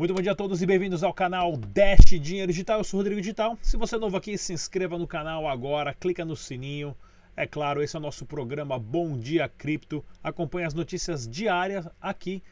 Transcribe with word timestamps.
Muito 0.00 0.14
bom 0.14 0.22
dia 0.22 0.32
a 0.32 0.34
todos 0.34 0.62
e 0.62 0.66
bem-vindos 0.66 1.04
ao 1.04 1.12
canal 1.12 1.58
Dash 1.58 2.18
Dinheiro 2.18 2.50
Digital. 2.50 2.78
Eu 2.78 2.84
sou 2.84 2.96
o 2.96 3.00
Rodrigo 3.02 3.20
Digital. 3.20 3.58
Se 3.60 3.76
você 3.76 3.96
é 3.96 3.98
novo 3.98 4.16
aqui, 4.16 4.38
se 4.38 4.50
inscreva 4.50 4.96
no 4.96 5.06
canal 5.06 5.46
agora, 5.46 5.92
clica 5.92 6.24
no 6.24 6.34
sininho. 6.34 6.96
É 7.36 7.46
claro, 7.46 7.82
esse 7.82 7.96
é 7.96 7.98
o 7.98 8.02
nosso 8.02 8.24
programa 8.24 8.78
Bom 8.78 9.18
Dia 9.18 9.46
Cripto. 9.46 10.02
Acompanhe 10.24 10.66
as 10.66 10.72
notícias 10.72 11.28
diárias 11.28 11.86
aqui, 12.00 12.42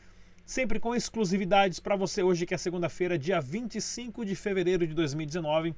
sempre 0.45 0.79
com 0.79 0.95
exclusividades 0.95 1.81
para 1.81 1.97
você 1.97 2.23
hoje, 2.23 2.45
que 2.45 2.53
é 2.53 2.59
segunda-feira, 2.59 3.19
dia 3.19 3.41
25 3.41 4.27
de 4.27 4.35
fevereiro 4.35 4.87
de 4.87 4.93
2019. 4.93 5.75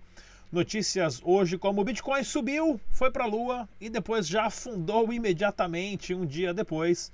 Notícias 0.51 1.21
hoje 1.23 1.57
como 1.57 1.83
o 1.83 1.85
Bitcoin 1.85 2.25
subiu, 2.25 2.81
foi 2.91 3.13
para 3.13 3.23
a 3.23 3.29
lua 3.29 3.69
e 3.81 3.89
depois 3.89 4.27
já 4.27 4.47
afundou 4.47 5.13
imediatamente 5.13 6.17
um 6.17 6.27
dia 6.27 6.53
depois. 6.53 7.13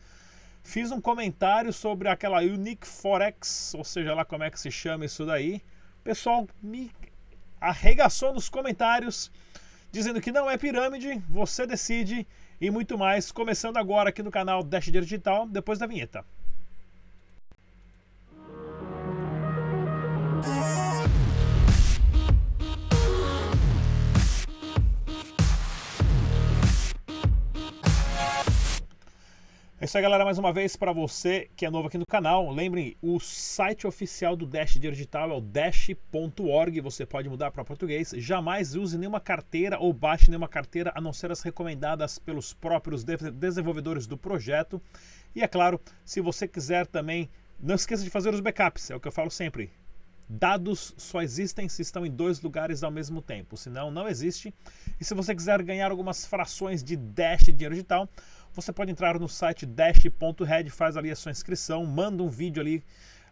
Fiz 0.66 0.90
um 0.90 1.00
comentário 1.00 1.72
sobre 1.72 2.08
aquela 2.08 2.40
Unique 2.40 2.88
Forex, 2.88 3.72
ou 3.72 3.84
seja 3.84 4.12
lá 4.16 4.24
como 4.24 4.42
é 4.42 4.50
que 4.50 4.58
se 4.58 4.68
chama 4.68 5.04
isso 5.04 5.24
daí. 5.24 5.62
O 6.00 6.02
pessoal 6.02 6.44
me 6.60 6.90
arregaçou 7.60 8.34
nos 8.34 8.48
comentários, 8.48 9.30
dizendo 9.92 10.20
que 10.20 10.32
não 10.32 10.50
é 10.50 10.58
pirâmide, 10.58 11.22
você 11.28 11.68
decide 11.68 12.26
e 12.60 12.68
muito 12.68 12.98
mais. 12.98 13.30
Começando 13.30 13.76
agora 13.76 14.08
aqui 14.08 14.24
no 14.24 14.30
canal 14.30 14.64
Dash 14.64 14.86
Digital, 14.86 15.46
depois 15.46 15.78
da 15.78 15.86
vinheta. 15.86 16.24
Isso 29.86 29.96
aí, 29.96 30.02
galera. 30.02 30.24
Mais 30.24 30.36
uma 30.36 30.52
vez, 30.52 30.74
para 30.74 30.92
você 30.92 31.48
que 31.54 31.64
é 31.64 31.70
novo 31.70 31.86
aqui 31.86 31.96
no 31.96 32.04
canal, 32.04 32.50
lembrem, 32.50 32.96
o 33.00 33.20
site 33.20 33.86
oficial 33.86 34.34
do 34.34 34.44
Dash 34.44 34.72
Digital 34.72 35.30
é 35.30 35.34
o 35.34 35.40
dash.org. 35.40 36.80
Você 36.80 37.06
pode 37.06 37.28
mudar 37.28 37.52
para 37.52 37.64
português. 37.64 38.12
Jamais 38.16 38.74
use 38.74 38.98
nenhuma 38.98 39.20
carteira 39.20 39.78
ou 39.78 39.92
baixe 39.92 40.28
nenhuma 40.28 40.48
carteira 40.48 40.90
a 40.92 41.00
não 41.00 41.12
ser 41.12 41.30
as 41.30 41.40
recomendadas 41.40 42.18
pelos 42.18 42.52
próprios 42.52 43.04
desenvolvedores 43.04 44.08
do 44.08 44.18
projeto. 44.18 44.82
E 45.36 45.40
é 45.40 45.46
claro, 45.46 45.80
se 46.04 46.20
você 46.20 46.48
quiser 46.48 46.88
também, 46.88 47.30
não 47.60 47.76
esqueça 47.76 48.02
de 48.02 48.10
fazer 48.10 48.34
os 48.34 48.40
backups, 48.40 48.90
é 48.90 48.96
o 48.96 48.98
que 48.98 49.06
eu 49.06 49.12
falo 49.12 49.30
sempre. 49.30 49.70
Dados 50.28 50.92
só 50.96 51.22
existem 51.22 51.68
se 51.68 51.82
estão 51.82 52.04
em 52.04 52.10
dois 52.10 52.42
lugares 52.42 52.82
ao 52.82 52.90
mesmo 52.90 53.22
tempo, 53.22 53.56
senão 53.56 53.92
não 53.92 54.08
existe. 54.08 54.52
E 54.98 55.04
se 55.04 55.14
você 55.14 55.32
quiser 55.32 55.62
ganhar 55.62 55.92
algumas 55.92 56.26
frações 56.26 56.82
de 56.82 56.96
Dash 56.96 57.44
Dinheiro 57.44 57.74
Digital, 57.74 58.08
você 58.56 58.72
pode 58.72 58.90
entrar 58.90 59.20
no 59.20 59.28
site 59.28 59.66
dash.red, 59.66 60.70
faz 60.70 60.96
ali 60.96 61.10
a 61.10 61.14
sua 61.14 61.30
inscrição, 61.30 61.84
manda 61.84 62.22
um 62.22 62.28
vídeo 62.30 62.62
ali 62.62 62.82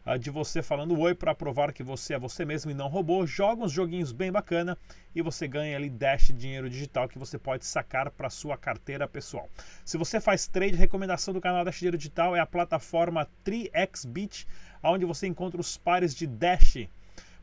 uh, 0.06 0.19
de 0.19 0.28
você 0.28 0.62
falando 0.62 0.98
oi 1.00 1.14
para 1.14 1.34
provar 1.34 1.72
que 1.72 1.83
você 1.83 2.12
é 2.12 2.19
você 2.19 2.44
mesmo 2.44 2.70
e 2.70 2.75
não 2.75 2.89
robô, 2.89 3.25
joga 3.25 3.64
uns 3.64 3.72
joguinhos 3.72 4.12
bem 4.12 4.31
bacana 4.31 4.77
e 5.14 5.22
você 5.22 5.48
ganha 5.48 5.78
ali 5.78 5.89
Dash 5.89 6.31
dinheiro 6.36 6.69
digital 6.69 7.08
que 7.08 7.19
você 7.19 7.39
pode 7.39 7.64
sacar 7.64 8.11
para 8.11 8.28
sua 8.28 8.58
carteira 8.58 9.08
pessoal. 9.08 9.48
Se 9.83 9.97
você 9.97 10.20
faz 10.20 10.47
trade, 10.47 10.77
recomendação 10.77 11.33
do 11.33 11.41
canal 11.41 11.64
Dash 11.64 11.78
Dinheiro 11.78 11.97
Digital 11.97 12.36
é 12.36 12.41
a 12.41 12.47
plataforma 12.47 13.27
3xBit, 13.47 14.47
onde 14.83 15.06
você 15.06 15.27
encontra 15.27 15.59
os 15.59 15.78
pares 15.78 16.14
de 16.14 16.27
Dash 16.27 16.86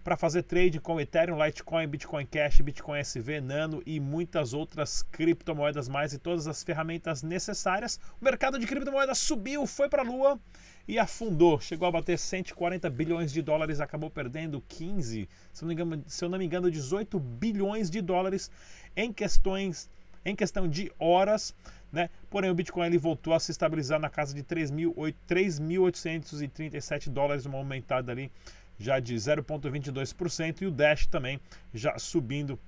para 0.03 0.17
fazer 0.17 0.43
trade 0.43 0.79
com 0.79 0.99
Ethereum, 0.99 1.43
Litecoin, 1.43 1.87
Bitcoin 1.87 2.25
Cash, 2.25 2.61
Bitcoin 2.61 2.99
SV, 2.99 3.41
Nano 3.41 3.81
e 3.85 3.99
muitas 3.99 4.53
outras 4.53 5.03
criptomoedas 5.03 5.87
mais 5.87 6.13
e 6.13 6.17
todas 6.17 6.47
as 6.47 6.63
ferramentas 6.63 7.21
necessárias. 7.21 7.99
O 8.19 8.25
mercado 8.25 8.57
de 8.57 8.65
criptomoedas 8.65 9.17
subiu, 9.17 9.67
foi 9.67 9.89
para 9.89 10.01
a 10.01 10.05
lua 10.05 10.39
e 10.87 10.97
afundou. 10.97 11.59
Chegou 11.59 11.87
a 11.87 11.91
bater 11.91 12.17
140 12.17 12.89
bilhões 12.89 13.31
de 13.31 13.41
dólares, 13.41 13.79
acabou 13.79 14.09
perdendo 14.09 14.63
15, 14.67 15.29
se 15.53 15.63
eu 15.63 15.67
não 15.67 15.67
me 15.67 15.73
engano, 15.73 16.03
se 16.07 16.25
eu 16.25 16.29
não 16.29 16.39
me 16.39 16.45
engano 16.45 16.71
18 16.71 17.19
bilhões 17.19 17.89
de 17.89 18.01
dólares 18.01 18.49
em 18.95 19.13
questões 19.13 19.89
em 20.23 20.35
questão 20.35 20.67
de 20.67 20.91
horas. 20.99 21.55
Né? 21.91 22.11
Porém, 22.29 22.49
o 22.49 22.55
Bitcoin 22.55 22.85
ele 22.85 22.97
voltou 22.97 23.33
a 23.33 23.39
se 23.39 23.51
estabilizar 23.51 23.99
na 23.99 24.09
casa 24.09 24.33
de 24.33 24.41
3.837 24.43 27.09
dólares, 27.09 27.45
uma 27.45 27.57
aumentada 27.57 28.13
ali 28.13 28.31
já 28.81 28.99
de 28.99 29.15
0,22% 29.15 30.61
e 30.61 30.65
o 30.65 30.71
Dash 30.71 31.05
também 31.05 31.39
já 31.73 31.97
subindo 31.97 32.59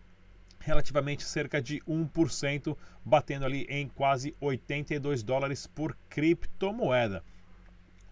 relativamente 0.60 1.24
cerca 1.24 1.62
de 1.62 1.82
1%, 1.82 2.78
batendo 3.04 3.46
ali 3.46 3.66
em 3.70 3.88
quase 3.90 4.34
82 4.40 5.22
dólares 5.22 5.68
por 5.68 5.98
criptomoeda. 6.10 7.24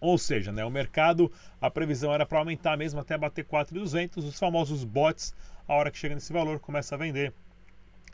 Ou 0.00 0.18
seja, 0.18 0.52
né, 0.52 0.64
o 0.64 0.70
mercado, 0.70 1.32
a 1.60 1.70
previsão 1.70 2.12
era 2.12 2.26
para 2.26 2.40
aumentar 2.40 2.76
mesmo 2.76 3.00
até 3.00 3.16
bater 3.16 3.44
4,200. 3.44 4.24
Os 4.24 4.38
famosos 4.38 4.84
bots, 4.84 5.32
a 5.66 5.74
hora 5.74 5.90
que 5.90 5.98
chega 5.98 6.14
nesse 6.14 6.32
valor, 6.32 6.58
começa 6.58 6.94
a 6.94 6.98
vender 6.98 7.32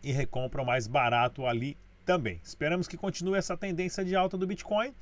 e 0.03 0.13
recompram 0.13 0.65
mais 0.65 0.87
barato 0.87 1.47
ali 1.47 1.77
também. 2.05 2.41
Esperamos 2.45 2.87
que 2.87 2.97
continue 2.97 3.39
essa 3.39 3.57
tendência 3.57 4.05
de 4.05 4.15
alta 4.15 4.37
do 4.37 4.47
Bitcoin 4.47 4.95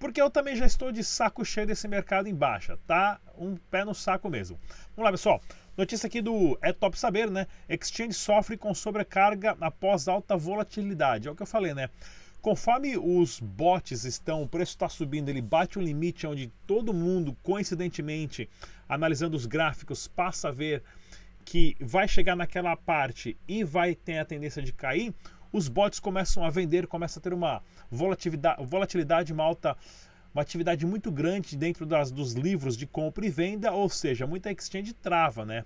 porque 0.00 0.20
eu 0.20 0.30
também 0.30 0.56
já 0.56 0.64
estou 0.64 0.90
de 0.90 1.04
saco 1.04 1.44
cheio 1.44 1.66
desse 1.66 1.86
mercado 1.86 2.26
em 2.26 2.34
baixa, 2.34 2.78
tá? 2.86 3.20
Um 3.36 3.54
pé 3.54 3.84
no 3.84 3.94
saco 3.94 4.30
mesmo. 4.30 4.58
Vamos 4.96 5.04
lá, 5.04 5.10
pessoal. 5.12 5.42
Notícia 5.76 6.06
aqui 6.06 6.22
do 6.22 6.58
É 6.62 6.72
Top 6.72 6.98
Saber, 6.98 7.30
né? 7.30 7.46
Exchange 7.68 8.14
sofre 8.14 8.56
com 8.56 8.74
sobrecarga 8.74 9.56
após 9.60 10.08
alta 10.08 10.36
volatilidade. 10.38 11.28
É 11.28 11.30
o 11.30 11.36
que 11.36 11.42
eu 11.42 11.46
falei, 11.46 11.74
né? 11.74 11.90
Conforme 12.40 12.96
os 12.96 13.38
bots 13.38 14.04
estão, 14.04 14.42
o 14.42 14.48
preço 14.48 14.72
está 14.72 14.88
subindo, 14.88 15.28
ele 15.28 15.42
bate 15.42 15.78
um 15.78 15.82
limite 15.82 16.26
onde 16.26 16.50
todo 16.66 16.94
mundo, 16.94 17.36
coincidentemente, 17.42 18.48
analisando 18.88 19.36
os 19.36 19.44
gráficos, 19.44 20.08
passa 20.08 20.48
a 20.48 20.52
ver 20.52 20.82
que 21.44 21.76
vai 21.78 22.08
chegar 22.08 22.34
naquela 22.34 22.74
parte 22.74 23.36
e 23.46 23.62
vai 23.62 23.94
ter 23.94 24.18
a 24.18 24.24
tendência 24.24 24.62
de 24.62 24.72
cair, 24.72 25.12
os 25.52 25.68
bots 25.68 26.00
começam 26.00 26.44
a 26.44 26.50
vender, 26.50 26.86
começa 26.86 27.18
a 27.18 27.22
ter 27.22 27.32
uma 27.32 27.62
volatilidade, 27.90 28.64
volatilidade 28.64 29.32
uma 29.32 29.44
alta, 29.44 29.76
uma 30.32 30.42
atividade 30.42 30.86
muito 30.86 31.10
grande 31.10 31.56
dentro 31.56 31.84
das, 31.84 32.10
dos 32.10 32.34
livros 32.34 32.76
de 32.76 32.86
compra 32.86 33.26
e 33.26 33.30
venda, 33.30 33.72
ou 33.72 33.88
seja, 33.88 34.26
muita 34.26 34.50
exchange 34.50 34.92
trava, 34.92 35.44
né? 35.44 35.64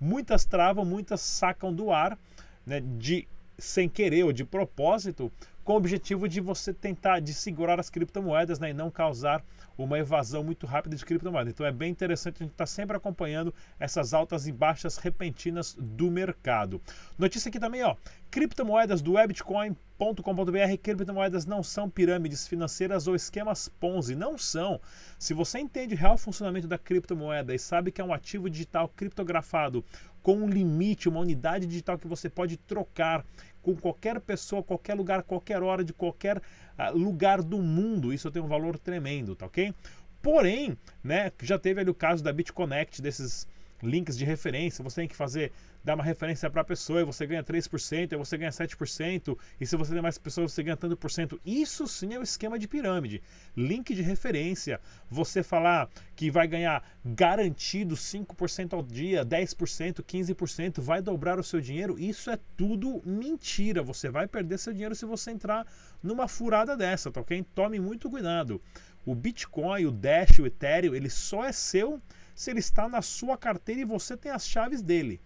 Muitas 0.00 0.44
travam, 0.44 0.84
muitas 0.84 1.20
sacam 1.20 1.72
do 1.72 1.90
ar, 1.90 2.18
né? 2.64 2.80
De 2.80 3.26
sem 3.58 3.88
querer 3.88 4.24
ou 4.24 4.32
de 4.32 4.44
propósito, 4.44 5.32
com 5.66 5.72
o 5.72 5.76
objetivo 5.76 6.28
de 6.28 6.40
você 6.40 6.72
tentar 6.72 7.18
de 7.18 7.34
segurar 7.34 7.80
as 7.80 7.90
criptomoedas 7.90 8.60
né, 8.60 8.70
e 8.70 8.72
não 8.72 8.88
causar 8.88 9.44
uma 9.76 9.98
evasão 9.98 10.44
muito 10.44 10.64
rápida 10.64 10.94
de 10.94 11.04
criptomoedas. 11.04 11.52
Então 11.52 11.66
é 11.66 11.72
bem 11.72 11.90
interessante 11.90 12.36
a 12.36 12.44
gente 12.44 12.52
estar 12.52 12.62
tá 12.64 12.66
sempre 12.66 12.96
acompanhando 12.96 13.52
essas 13.76 14.14
altas 14.14 14.46
e 14.46 14.52
baixas 14.52 14.96
repentinas 14.96 15.76
do 15.76 16.08
mercado. 16.08 16.80
Notícia 17.18 17.48
aqui 17.48 17.58
também, 17.58 17.82
ó, 17.82 17.96
criptomoedas 18.30 19.02
do 19.02 19.14
webcoin.com.br, 19.14 20.78
criptomoedas 20.80 21.44
não 21.44 21.64
são 21.64 21.90
pirâmides 21.90 22.46
financeiras 22.46 23.08
ou 23.08 23.16
esquemas 23.16 23.68
Ponzi, 23.68 24.14
não 24.14 24.38
são. 24.38 24.80
Se 25.18 25.34
você 25.34 25.58
entende 25.58 25.96
o 25.96 25.98
real 25.98 26.16
funcionamento 26.16 26.68
da 26.68 26.78
criptomoeda 26.78 27.52
e 27.52 27.58
sabe 27.58 27.90
que 27.90 28.00
é 28.00 28.04
um 28.04 28.14
ativo 28.14 28.48
digital 28.48 28.88
criptografado 28.94 29.84
com 30.22 30.38
um 30.38 30.48
limite, 30.48 31.08
uma 31.08 31.20
unidade 31.20 31.66
digital 31.66 31.96
que 31.96 32.08
você 32.08 32.28
pode 32.28 32.56
trocar 32.56 33.24
com 33.66 33.74
qualquer 33.74 34.20
pessoa, 34.20 34.62
qualquer 34.62 34.94
lugar, 34.94 35.24
qualquer 35.24 35.60
hora, 35.60 35.82
de 35.82 35.92
qualquer 35.92 36.36
uh, 36.38 36.96
lugar 36.96 37.42
do 37.42 37.58
mundo. 37.58 38.12
Isso 38.12 38.30
tem 38.30 38.40
um 38.40 38.46
valor 38.46 38.78
tremendo, 38.78 39.34
tá 39.34 39.46
ok? 39.46 39.74
Porém, 40.22 40.78
né, 41.02 41.32
já 41.42 41.58
teve 41.58 41.80
ali 41.80 41.90
o 41.90 41.94
caso 41.94 42.22
da 42.22 42.32
BitConnect, 42.32 43.02
desses 43.02 43.44
links 43.82 44.16
de 44.16 44.24
referência, 44.24 44.82
você 44.82 45.02
tem 45.02 45.08
que 45.08 45.16
fazer, 45.16 45.52
dar 45.84 45.94
uma 45.94 46.04
referência 46.04 46.48
para 46.50 46.62
a 46.62 46.64
pessoa 46.64 47.00
e 47.00 47.04
você 47.04 47.26
ganha 47.26 47.42
3%, 47.42 48.12
e 48.12 48.16
você 48.16 48.36
ganha 48.36 48.50
7%, 48.50 49.38
e 49.60 49.66
se 49.66 49.76
você 49.76 49.92
tem 49.92 50.02
mais 50.02 50.18
pessoas, 50.18 50.52
você 50.52 50.62
ganha 50.62 50.76
tanto 50.76 50.96
por 50.96 51.10
cento. 51.10 51.40
Isso 51.44 51.86
sim 51.86 52.14
é 52.14 52.18
o 52.18 52.22
esquema 52.22 52.58
de 52.58 52.66
pirâmide. 52.66 53.22
Link 53.56 53.94
de 53.94 54.02
referência, 54.02 54.80
você 55.10 55.42
falar 55.42 55.88
que 56.14 56.30
vai 56.30 56.46
ganhar 56.46 56.82
garantido 57.04 57.94
5% 57.94 58.72
ao 58.72 58.82
dia, 58.82 59.24
10%, 59.24 60.02
15%, 60.02 60.80
vai 60.80 61.00
dobrar 61.02 61.38
o 61.38 61.44
seu 61.44 61.60
dinheiro, 61.60 61.98
isso 61.98 62.30
é 62.30 62.38
tudo 62.56 63.02
mentira. 63.04 63.82
Você 63.82 64.08
vai 64.10 64.26
perder 64.26 64.58
seu 64.58 64.72
dinheiro 64.72 64.94
se 64.94 65.04
você 65.04 65.30
entrar 65.30 65.66
numa 66.02 66.28
furada 66.28 66.76
dessa, 66.76 67.10
tá 67.10 67.20
ok? 67.20 67.44
Tome 67.54 67.78
muito 67.78 68.10
cuidado. 68.10 68.60
O 69.04 69.14
Bitcoin, 69.14 69.86
o 69.86 69.92
Dash, 69.92 70.40
o 70.40 70.46
Ethereum, 70.46 70.94
ele 70.94 71.08
só 71.08 71.44
é 71.44 71.52
seu 71.52 72.02
se 72.36 72.50
ele 72.50 72.60
está 72.60 72.86
na 72.88 73.00
sua 73.00 73.36
carteira 73.36 73.80
e 73.80 73.84
você 73.84 74.16
tem 74.16 74.30
as 74.30 74.46
chaves 74.46 74.82
dele. 74.82 75.20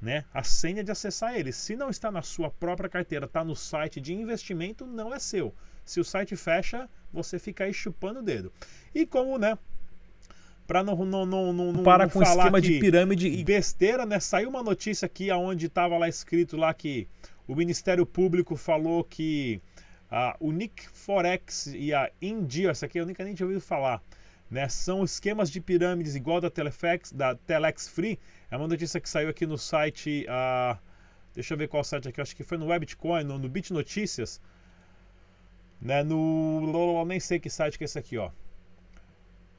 Né? 0.00 0.24
A 0.34 0.42
senha 0.42 0.82
de 0.82 0.90
acessar 0.90 1.36
ele. 1.36 1.52
Se 1.52 1.76
não 1.76 1.90
está 1.90 2.10
na 2.10 2.22
sua 2.22 2.50
própria 2.50 2.88
carteira, 2.88 3.26
está 3.26 3.44
no 3.44 3.54
site 3.54 4.00
de 4.00 4.12
investimento, 4.14 4.86
não 4.86 5.14
é 5.14 5.18
seu. 5.18 5.54
Se 5.84 6.00
o 6.00 6.04
site 6.04 6.34
fecha, 6.34 6.88
você 7.12 7.38
fica 7.38 7.64
aí 7.64 7.72
chupando 7.72 8.20
o 8.20 8.22
dedo. 8.22 8.52
E 8.94 9.06
como, 9.06 9.38
né? 9.38 9.56
Para 10.66 10.82
não, 10.82 10.96
não, 11.04 11.26
não, 11.26 11.52
não, 11.52 11.82
Para 11.82 12.04
não 12.04 12.10
com 12.10 12.24
falar 12.24 12.44
esquema 12.44 12.60
que 12.60 12.68
de 12.68 12.80
pirâmide 12.80 13.28
e 13.28 13.44
besteira, 13.44 14.06
né? 14.06 14.18
Saiu 14.18 14.48
uma 14.48 14.62
notícia 14.62 15.04
aqui 15.06 15.30
onde 15.30 15.66
estava 15.66 15.98
lá 15.98 16.08
escrito 16.08 16.56
lá 16.56 16.72
que 16.72 17.06
o 17.46 17.54
Ministério 17.54 18.06
Público 18.06 18.56
falou 18.56 19.04
que 19.04 19.60
a 20.10 20.34
Unique 20.40 20.88
Forex 20.88 21.66
e 21.66 21.92
a 21.92 22.10
Indio, 22.22 22.70
essa 22.70 22.86
aqui 22.86 22.98
eu 22.98 23.06
nunca 23.06 23.22
nem 23.22 23.34
tinha 23.34 23.46
ouvido 23.46 23.60
falar, 23.60 24.02
Né? 24.54 24.68
São 24.68 25.02
esquemas 25.02 25.50
de 25.50 25.60
pirâmides 25.60 26.14
igual 26.14 26.40
da 26.40 26.48
Telefax, 26.48 27.10
da 27.10 27.34
Telex 27.34 27.88
Free. 27.88 28.20
É 28.48 28.56
uma 28.56 28.68
notícia 28.68 29.00
que 29.00 29.08
saiu 29.08 29.28
aqui 29.28 29.44
no 29.44 29.58
site. 29.58 30.24
Uh, 30.28 30.78
deixa 31.34 31.54
eu 31.54 31.58
ver 31.58 31.66
qual 31.66 31.82
site 31.82 32.06
aqui. 32.06 32.20
Acho 32.20 32.36
que 32.36 32.44
foi 32.44 32.56
no 32.56 32.66
Webcoin, 32.66 33.24
no, 33.24 33.36
no 33.36 33.48
Bit 33.48 33.72
Notícias. 33.72 34.40
Né? 35.80 36.04
No. 36.04 37.04
Nem 37.04 37.18
sei 37.18 37.40
que 37.40 37.50
site 37.50 37.76
que 37.76 37.82
é 37.82 37.86
esse 37.86 37.98
aqui, 37.98 38.16
ó. 38.16 38.28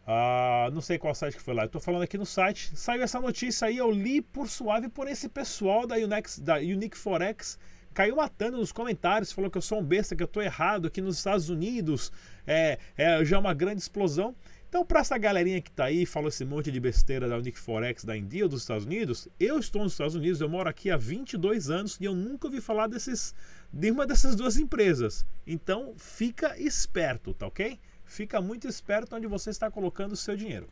Uh, 0.07 0.71
não 0.71 0.79
sei 0.79 0.97
qual 0.97 1.13
site 1.13 1.35
que 1.35 1.41
foi 1.41 1.53
lá. 1.53 1.67
Tô 1.67 1.81
falando 1.81 2.03
aqui 2.03 2.17
no 2.17 2.25
site. 2.25 2.71
Saiu 2.77 3.03
essa 3.03 3.19
notícia 3.19 3.67
aí, 3.67 3.75
eu 3.75 3.91
li 3.91 4.21
por 4.21 4.47
suave 4.47 4.87
por 4.87 5.09
esse 5.09 5.27
pessoal 5.27 5.85
da, 5.85 5.97
Unex, 5.97 6.39
da 6.39 6.55
Unique 6.55 6.97
Forex. 6.97 7.59
Caiu 7.93 8.15
matando 8.15 8.57
nos 8.57 8.71
comentários, 8.71 9.33
falou 9.33 9.51
que 9.51 9.57
eu 9.57 9.61
sou 9.61 9.79
um 9.79 9.83
besta, 9.83 10.15
que 10.15 10.23
eu 10.23 10.27
tô 10.27 10.41
errado, 10.41 10.89
que 10.89 11.01
nos 11.01 11.17
Estados 11.17 11.49
Unidos 11.49 12.13
é, 12.47 12.77
é 12.97 13.25
já 13.25 13.37
uma 13.39 13.53
grande 13.53 13.81
explosão. 13.81 14.33
Então, 14.67 14.85
para 14.85 14.99
essa 14.99 15.17
galerinha 15.17 15.61
que 15.61 15.71
tá 15.71 15.85
aí, 15.85 16.05
falou 16.05 16.27
esse 16.27 16.43
monte 16.43 16.71
de 16.71 16.79
besteira 16.79 17.29
da 17.29 17.37
Unique 17.37 17.57
Forex, 17.57 18.03
da 18.03 18.17
India 18.17 18.47
dos 18.47 18.61
Estados 18.61 18.85
Unidos, 18.85 19.27
eu 19.39 19.57
estou 19.57 19.83
nos 19.83 19.93
Estados 19.93 20.15
Unidos, 20.15 20.41
eu 20.41 20.49
moro 20.49 20.69
aqui 20.69 20.91
há 20.91 20.97
22 20.97 21.69
anos 21.69 21.97
e 21.99 22.05
eu 22.05 22.13
nunca 22.13 22.47
ouvi 22.47 22.59
falar 22.59 22.87
desses, 22.87 23.33
de 23.71 23.91
uma 23.91 24.05
dessas 24.05 24.35
duas 24.35 24.57
empresas. 24.57 25.25
Então, 25.47 25.93
fica 25.97 26.59
esperto, 26.59 27.33
tá 27.33 27.47
ok? 27.47 27.79
Fica 28.03 28.41
muito 28.41 28.67
esperto 28.67 29.15
onde 29.15 29.27
você 29.27 29.49
está 29.49 29.71
colocando 29.71 30.11
o 30.11 30.17
seu 30.17 30.35
dinheiro. 30.35 30.67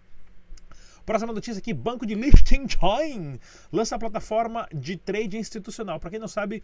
Próxima 1.05 1.33
notícia 1.33 1.59
aqui: 1.59 1.73
Banco 1.73 2.05
de 2.05 2.15
Liechtenstein 2.15 3.39
lança 3.71 3.95
a 3.95 3.99
plataforma 3.99 4.67
de 4.73 4.95
trade 4.95 5.37
institucional. 5.37 5.99
Para 5.99 6.09
quem 6.09 6.19
não 6.19 6.27
sabe, 6.27 6.63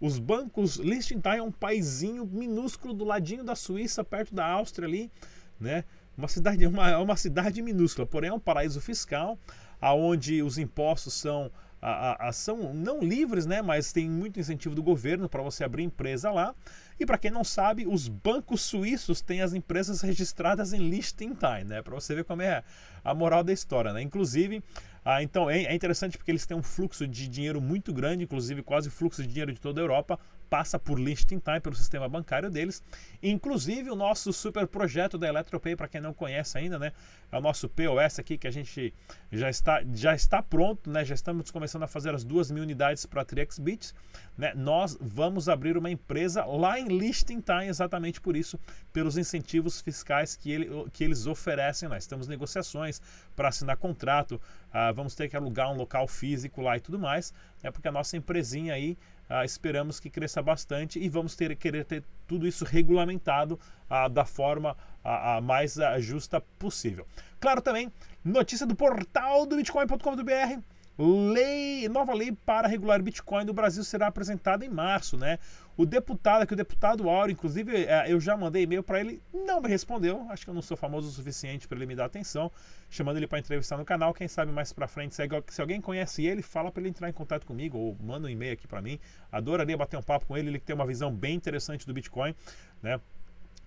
os 0.00 0.18
bancos 0.18 0.76
Liechtenstein 0.76 1.38
é 1.38 1.42
um 1.42 1.50
paizinho 1.50 2.24
minúsculo 2.26 2.94
do 2.94 3.04
ladinho 3.04 3.42
da 3.42 3.56
Suíça, 3.56 4.04
perto 4.04 4.34
da 4.34 4.46
Áustria 4.46 4.86
ali, 4.86 5.10
né? 5.58 5.84
Uma 6.20 6.28
cidade, 6.28 6.66
uma, 6.66 6.98
uma 6.98 7.16
cidade 7.16 7.62
minúscula, 7.62 8.06
porém 8.06 8.28
é 8.28 8.32
um 8.32 8.38
paraíso 8.38 8.80
fiscal, 8.80 9.38
aonde 9.80 10.42
os 10.42 10.58
impostos 10.58 11.14
são 11.14 11.50
a, 11.82 12.28
a, 12.28 12.32
são 12.32 12.74
não 12.74 13.00
livres, 13.00 13.46
né, 13.46 13.62
mas 13.62 13.90
tem 13.90 14.08
muito 14.08 14.38
incentivo 14.38 14.74
do 14.74 14.82
governo 14.82 15.28
para 15.28 15.42
você 15.42 15.64
abrir 15.64 15.82
empresa 15.82 16.30
lá. 16.30 16.54
E 16.98 17.06
para 17.06 17.16
quem 17.16 17.30
não 17.30 17.42
sabe, 17.42 17.86
os 17.86 18.06
bancos 18.06 18.60
suíços 18.60 19.22
têm 19.22 19.40
as 19.40 19.54
empresas 19.54 20.02
registradas 20.02 20.74
em 20.74 20.90
Liechtenstein, 20.90 21.64
né, 21.64 21.80
para 21.80 21.94
você 21.94 22.14
ver 22.14 22.24
como 22.24 22.42
é 22.42 22.62
a 23.02 23.14
moral 23.14 23.42
da 23.42 23.52
história, 23.52 23.94
né? 23.94 24.02
Inclusive, 24.02 24.62
ah, 25.02 25.22
então 25.22 25.48
é, 25.48 25.62
é 25.62 25.74
interessante 25.74 26.18
porque 26.18 26.30
eles 26.30 26.44
têm 26.44 26.54
um 26.54 26.62
fluxo 26.62 27.08
de 27.08 27.26
dinheiro 27.26 27.62
muito 27.62 27.94
grande, 27.94 28.24
inclusive 28.24 28.62
quase 28.62 28.90
fluxo 28.90 29.22
de 29.22 29.28
dinheiro 29.28 29.52
de 29.52 29.60
toda 29.60 29.80
a 29.80 29.82
Europa 29.82 30.20
passa 30.50 30.80
por 30.80 30.98
Liechtenstein, 30.98 31.60
pelo 31.60 31.76
sistema 31.76 32.08
bancário 32.08 32.50
deles. 32.50 32.82
Inclusive 33.22 33.88
o 33.88 33.94
nosso 33.94 34.32
super 34.32 34.66
projeto 34.66 35.16
da 35.16 35.28
Eletropay, 35.28 35.76
para 35.76 35.86
quem 35.86 36.00
não 36.00 36.12
conhece 36.12 36.58
ainda, 36.58 36.76
né? 36.78 36.92
É 37.30 37.38
o 37.38 37.40
nosso 37.40 37.68
POS 37.68 38.18
aqui 38.18 38.36
que 38.36 38.48
a 38.48 38.50
gente 38.50 38.92
já 39.30 39.48
está, 39.48 39.82
já 39.94 40.12
está 40.12 40.42
pronto, 40.42 40.90
né? 40.90 41.04
Já 41.04 41.14
estamos 41.14 41.50
começando 41.52 41.84
a 41.84 41.86
fazer 41.86 42.12
as 42.12 42.24
duas 42.24 42.50
mil 42.50 42.64
unidades 42.64 43.06
para 43.06 43.22
a 43.22 43.24
TriXBits. 43.24 43.94
Né? 44.36 44.52
Nós 44.54 44.98
vamos 45.00 45.48
abrir 45.48 45.76
uma 45.76 45.90
empresa 45.90 46.44
lá 46.44 46.80
em 46.80 46.88
Liechtenstein, 46.88 47.68
exatamente 47.68 48.20
por 48.20 48.36
isso, 48.36 48.58
pelos 48.92 49.16
incentivos 49.16 49.80
fiscais 49.80 50.34
que, 50.34 50.50
ele, 50.50 50.68
que 50.92 51.04
eles 51.04 51.26
oferecem 51.26 51.88
lá. 51.88 51.96
Estamos 51.96 52.26
em 52.26 52.30
negociações 52.30 53.00
para 53.36 53.48
assinar 53.48 53.76
contrato, 53.76 54.40
ah, 54.72 54.90
vamos 54.90 55.14
ter 55.14 55.28
que 55.28 55.36
alugar 55.36 55.70
um 55.70 55.76
local 55.76 56.08
físico 56.08 56.60
lá 56.60 56.76
e 56.76 56.80
tudo 56.80 56.98
mais, 56.98 57.32
né? 57.62 57.70
porque 57.70 57.86
a 57.86 57.92
nossa 57.92 58.16
empresinha 58.16 58.74
aí 58.74 58.98
ah, 59.30 59.44
esperamos 59.44 60.00
que 60.00 60.10
cresça 60.10 60.42
bastante 60.42 60.98
e 60.98 61.08
vamos 61.08 61.36
ter, 61.36 61.54
querer 61.56 61.84
ter 61.84 62.02
tudo 62.26 62.46
isso 62.46 62.64
regulamentado 62.64 63.58
ah, 63.88 64.08
da 64.08 64.24
forma 64.24 64.76
a, 65.02 65.36
a 65.36 65.40
mais 65.40 65.78
a, 65.78 65.98
justa 66.00 66.40
possível. 66.58 67.06
Claro 67.38 67.62
também, 67.62 67.90
notícia 68.24 68.66
do 68.66 68.74
portal 68.74 69.46
do 69.46 69.56
bitcoin.com.br 69.56 70.60
Lei, 71.02 71.88
nova 71.88 72.12
lei 72.12 72.30
para 72.30 72.68
regular 72.68 73.00
Bitcoin 73.00 73.46
no 73.46 73.54
Brasil 73.54 73.82
será 73.82 74.08
apresentada 74.08 74.66
em 74.66 74.68
março, 74.68 75.16
né? 75.16 75.38
O 75.74 75.86
deputado, 75.86 76.46
que 76.46 76.52
o 76.52 76.56
deputado 76.56 77.08
Auro, 77.08 77.32
inclusive, 77.32 77.86
é, 77.86 78.12
eu 78.12 78.20
já 78.20 78.36
mandei 78.36 78.64
e-mail 78.64 78.82
para 78.82 79.00
ele, 79.00 79.22
não 79.32 79.62
me 79.62 79.68
respondeu. 79.70 80.26
Acho 80.28 80.44
que 80.44 80.50
eu 80.50 80.54
não 80.54 80.60
sou 80.60 80.76
famoso 80.76 81.08
o 81.08 81.10
suficiente 81.10 81.66
para 81.66 81.78
ele 81.78 81.86
me 81.86 81.96
dar 81.96 82.04
atenção, 82.04 82.52
chamando 82.90 83.16
ele 83.16 83.26
para 83.26 83.38
entrevistar 83.38 83.78
no 83.78 83.84
canal. 83.84 84.12
Quem 84.12 84.28
sabe 84.28 84.52
mais 84.52 84.74
para 84.74 84.86
frente, 84.86 85.14
se, 85.14 85.62
alguém 85.62 85.80
conhece 85.80 86.26
ele, 86.26 86.42
fala 86.42 86.70
para 86.70 86.82
ele 86.82 86.90
entrar 86.90 87.08
em 87.08 87.14
contato 87.14 87.46
comigo 87.46 87.78
ou 87.78 87.96
manda 87.98 88.26
um 88.26 88.30
e-mail 88.30 88.52
aqui 88.52 88.68
para 88.68 88.82
mim. 88.82 89.00
Adoraria 89.32 89.78
bater 89.78 89.96
um 89.96 90.02
papo 90.02 90.26
com 90.26 90.36
ele, 90.36 90.50
ele 90.50 90.60
tem 90.60 90.76
uma 90.76 90.86
visão 90.86 91.10
bem 91.10 91.34
interessante 91.34 91.86
do 91.86 91.94
Bitcoin, 91.94 92.34
né? 92.82 93.00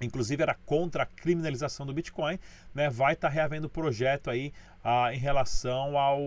Inclusive 0.01 0.41
era 0.41 0.53
contra 0.53 1.03
a 1.03 1.05
criminalização 1.05 1.85
do 1.85 1.93
Bitcoin, 1.93 2.39
né, 2.73 2.89
vai 2.89 3.13
estar 3.13 3.29
tá 3.29 3.33
reavendo 3.33 3.69
projeto 3.69 4.29
aí 4.29 4.53
ah, 4.83 5.13
em 5.13 5.17
relação 5.17 5.97
ao, 5.97 6.19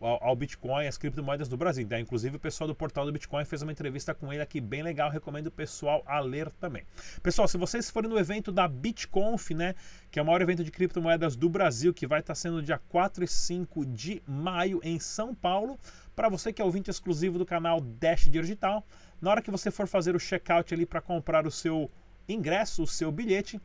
ao, 0.00 0.24
ao, 0.24 0.36
Bitcoin, 0.36 0.86
as 0.86 0.98
criptomoedas 0.98 1.48
do 1.48 1.56
Brasil. 1.56 1.86
Né? 1.88 2.00
Inclusive 2.00 2.36
o 2.36 2.40
pessoal 2.40 2.68
do 2.68 2.74
portal 2.74 3.06
do 3.06 3.12
Bitcoin 3.12 3.44
fez 3.44 3.62
uma 3.62 3.72
entrevista 3.72 4.14
com 4.14 4.32
ele 4.32 4.42
aqui 4.42 4.60
bem 4.60 4.82
legal, 4.82 5.10
recomendo 5.10 5.46
o 5.46 5.50
pessoal 5.50 6.02
a 6.04 6.20
ler 6.20 6.50
também. 6.52 6.84
Pessoal, 7.22 7.48
se 7.48 7.56
vocês 7.56 7.88
forem 7.88 8.10
no 8.10 8.18
evento 8.18 8.52
da 8.52 8.68
BitConf, 8.68 9.50
né, 9.52 9.74
que 10.10 10.18
é 10.18 10.22
o 10.22 10.26
maior 10.26 10.42
evento 10.42 10.62
de 10.62 10.70
criptomoedas 10.70 11.34
do 11.34 11.48
Brasil, 11.48 11.94
que 11.94 12.06
vai 12.06 12.20
estar 12.20 12.32
tá 12.32 12.34
sendo 12.34 12.62
dia 12.62 12.78
4 12.88 13.24
e 13.24 13.28
5 13.28 13.86
de 13.86 14.22
maio 14.26 14.80
em 14.82 14.98
São 14.98 15.34
Paulo, 15.34 15.78
para 16.14 16.28
você 16.28 16.52
que 16.52 16.60
é 16.60 16.64
ouvinte 16.64 16.90
exclusivo 16.90 17.38
do 17.38 17.46
canal 17.46 17.80
Dash 17.80 18.28
Digital, 18.28 18.84
na 19.20 19.30
hora 19.30 19.42
que 19.42 19.50
você 19.50 19.70
for 19.70 19.88
fazer 19.88 20.14
o 20.14 20.20
checkout 20.20 20.72
ali 20.74 20.84
para 20.84 21.00
comprar 21.00 21.46
o 21.46 21.50
seu 21.50 21.90
ingresso, 22.28 22.82
o 22.82 22.86
seu 22.86 23.10
bilhete. 23.12 23.60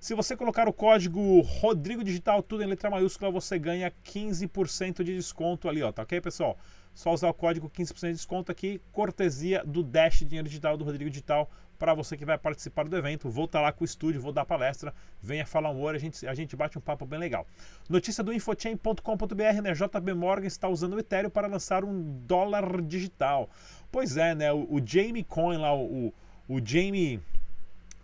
Se 0.00 0.14
você 0.14 0.36
colocar 0.36 0.68
o 0.68 0.72
código 0.72 1.40
Rodrigo 1.40 2.04
Digital, 2.04 2.40
tudo 2.40 2.62
em 2.62 2.66
letra 2.66 2.88
maiúscula, 2.88 3.32
você 3.32 3.58
ganha 3.58 3.92
15% 4.04 5.02
de 5.02 5.16
desconto 5.16 5.68
ali, 5.68 5.82
ó, 5.82 5.90
tá 5.90 6.02
ok, 6.02 6.20
pessoal? 6.20 6.56
Só 6.94 7.12
usar 7.12 7.28
o 7.28 7.34
código 7.34 7.68
15% 7.68 8.06
de 8.06 8.12
desconto 8.12 8.52
aqui, 8.52 8.80
cortesia 8.92 9.64
do 9.64 9.82
Dash 9.82 10.20
Dinheiro 10.20 10.46
Digital, 10.46 10.76
do 10.76 10.84
Rodrigo 10.84 11.10
Digital, 11.10 11.50
para 11.78 11.94
você 11.94 12.16
que 12.16 12.24
vai 12.24 12.38
participar 12.38 12.88
do 12.88 12.96
evento. 12.96 13.28
Vou 13.28 13.46
estar 13.46 13.58
tá 13.58 13.64
lá 13.64 13.72
com 13.72 13.82
o 13.82 13.84
estúdio, 13.84 14.20
vou 14.20 14.32
dar 14.32 14.44
palestra, 14.44 14.94
venha 15.20 15.44
falar 15.44 15.70
um 15.70 15.80
oi, 15.80 15.96
a 15.96 15.98
gente, 15.98 16.26
a 16.26 16.34
gente 16.34 16.54
bate 16.56 16.78
um 16.78 16.80
papo 16.80 17.04
bem 17.04 17.18
legal. 17.18 17.46
Notícia 17.88 18.22
do 18.22 18.32
infochain.com.br, 18.32 19.62
né? 19.62 19.72
JB 19.72 20.14
Morgan 20.14 20.46
está 20.46 20.68
usando 20.68 20.94
o 20.94 20.98
Ethereum 20.98 21.30
para 21.30 21.46
lançar 21.46 21.84
um 21.84 22.02
dólar 22.24 22.82
digital. 22.82 23.48
Pois 23.90 24.16
é, 24.16 24.34
né? 24.34 24.52
O, 24.52 24.74
o 24.74 24.82
Jamie 24.84 25.24
Coin 25.24 25.56
lá, 25.56 25.74
o, 25.74 26.12
o 26.48 26.64
Jamie 26.64 27.20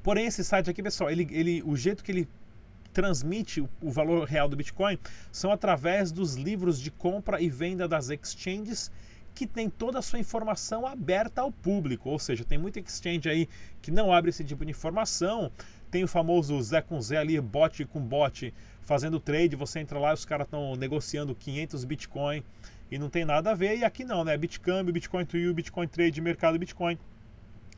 Porém, 0.00 0.26
esse 0.26 0.44
site 0.44 0.70
aqui, 0.70 0.80
pessoal, 0.80 1.10
ele, 1.10 1.26
ele, 1.32 1.60
o 1.66 1.76
jeito 1.76 2.04
que 2.04 2.12
ele 2.12 2.28
transmite 2.98 3.60
o, 3.60 3.90
valor 3.92 4.26
real 4.26 4.48
do 4.48 4.56
Bitcoin 4.56 4.98
são 5.30 5.52
através 5.52 6.10
dos 6.10 6.34
livros 6.34 6.80
de 6.80 6.90
compra 6.90 7.40
e 7.40 7.48
venda 7.48 7.86
das 7.86 8.10
exchanges 8.10 8.90
que 9.36 9.46
tem 9.46 9.70
toda 9.70 10.00
a 10.00 10.02
sua 10.02 10.18
informação 10.18 10.84
aberta 10.84 11.42
ao 11.42 11.52
público, 11.52 12.10
ou 12.10 12.18
seja, 12.18 12.44
tem 12.44 12.58
muita 12.58 12.80
exchange 12.80 13.28
aí 13.28 13.48
que 13.80 13.92
não 13.92 14.12
abre 14.12 14.30
esse 14.30 14.42
tipo 14.42 14.64
de 14.64 14.72
informação, 14.72 15.52
tem 15.92 16.02
o 16.02 16.08
famoso 16.08 16.60
Zé 16.60 16.82
com 16.82 17.00
Zé 17.00 17.18
ali, 17.18 17.40
bot 17.40 17.84
com 17.84 18.00
bot, 18.00 18.52
fazendo 18.82 19.20
trade, 19.20 19.54
você 19.54 19.78
entra 19.78 19.96
lá 20.00 20.10
e 20.10 20.14
os 20.14 20.24
caras 20.24 20.48
estão 20.48 20.74
negociando 20.74 21.36
500 21.36 21.84
Bitcoin 21.84 22.42
e 22.90 22.98
não 22.98 23.08
tem 23.08 23.24
nada 23.24 23.52
a 23.52 23.54
ver. 23.54 23.78
E 23.78 23.84
aqui 23.84 24.02
não, 24.02 24.24
né? 24.24 24.36
Bitcambio, 24.36 24.92
Bitcoin 24.92 25.24
to 25.24 25.36
You, 25.36 25.54
Bitcoin 25.54 25.86
Trade, 25.86 26.20
Mercado 26.20 26.58
Bitcoin. 26.58 26.98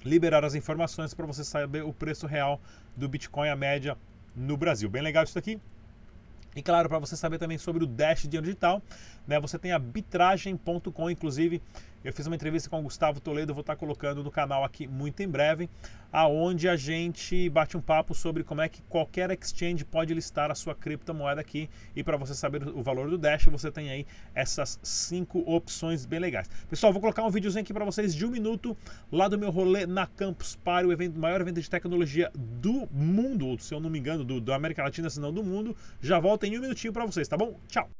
Liberar 0.02 0.46
as 0.46 0.54
informações 0.54 1.12
para 1.12 1.26
você 1.26 1.44
saber 1.44 1.84
o 1.84 1.92
preço 1.92 2.26
real 2.26 2.58
do 2.96 3.06
Bitcoin, 3.06 3.50
a 3.50 3.56
média 3.56 3.98
no 4.34 4.56
Brasil. 4.56 4.88
Bem 4.88 5.02
legal 5.02 5.24
isso 5.24 5.38
aqui. 5.38 5.60
E 6.54 6.62
claro, 6.62 6.88
para 6.88 6.98
você 6.98 7.16
saber 7.16 7.38
também 7.38 7.58
sobre 7.58 7.84
o 7.84 7.86
Dash 7.86 8.22
Dinheiro 8.22 8.44
Digital, 8.44 8.82
né, 9.26 9.38
você 9.38 9.58
tem 9.58 9.70
a 9.70 9.78
bitragem.com, 9.78 11.10
inclusive 11.10 11.62
Eu 12.02 12.14
fiz 12.14 12.26
uma 12.26 12.34
entrevista 12.34 12.70
com 12.70 12.80
o 12.80 12.82
Gustavo 12.82 13.20
Toledo, 13.20 13.52
vou 13.52 13.60
estar 13.60 13.76
colocando 13.76 14.24
no 14.24 14.30
canal 14.30 14.64
aqui 14.64 14.86
muito 14.86 15.22
em 15.22 15.28
breve, 15.28 15.68
aonde 16.10 16.66
a 16.66 16.74
gente 16.74 17.48
bate 17.50 17.76
um 17.76 17.80
papo 17.80 18.14
sobre 18.14 18.42
como 18.42 18.62
é 18.62 18.70
que 18.70 18.80
qualquer 18.82 19.30
exchange 19.30 19.84
pode 19.84 20.14
listar 20.14 20.50
a 20.50 20.54
sua 20.54 20.74
criptomoeda 20.74 21.42
aqui. 21.42 21.68
E 21.94 22.02
para 22.02 22.16
você 22.16 22.34
saber 22.34 22.66
o 22.68 22.82
valor 22.82 23.10
do 23.10 23.18
Dash, 23.18 23.44
você 23.44 23.70
tem 23.70 23.90
aí 23.90 24.06
essas 24.34 24.80
cinco 24.82 25.40
opções 25.40 26.06
bem 26.06 26.18
legais. 26.18 26.48
Pessoal, 26.70 26.90
vou 26.90 27.02
colocar 27.02 27.22
um 27.22 27.30
videozinho 27.30 27.62
aqui 27.62 27.74
para 27.74 27.84
vocês 27.84 28.14
de 28.14 28.24
um 28.24 28.30
minuto 28.30 28.74
lá 29.12 29.28
do 29.28 29.38
meu 29.38 29.50
rolê 29.50 29.86
na 29.86 30.06
Campus 30.06 30.56
Party, 30.56 30.86
o 30.86 30.92
evento, 30.92 31.18
maior 31.18 31.42
evento 31.42 31.60
de 31.60 31.68
tecnologia 31.68 32.30
do 32.34 32.88
mundo, 32.90 33.58
se 33.58 33.74
eu 33.74 33.80
não 33.80 33.90
me 33.90 33.98
engano, 33.98 34.24
do, 34.24 34.40
do 34.40 34.54
América 34.54 34.82
Latina, 34.82 35.10
se 35.10 35.20
não 35.20 35.32
do 35.32 35.44
mundo. 35.44 35.76
Já 36.00 36.18
volto 36.18 36.44
em 36.44 36.56
um 36.56 36.62
minutinho 36.62 36.94
para 36.94 37.04
vocês, 37.04 37.28
tá 37.28 37.36
bom? 37.36 37.60
Tchau! 37.68 37.99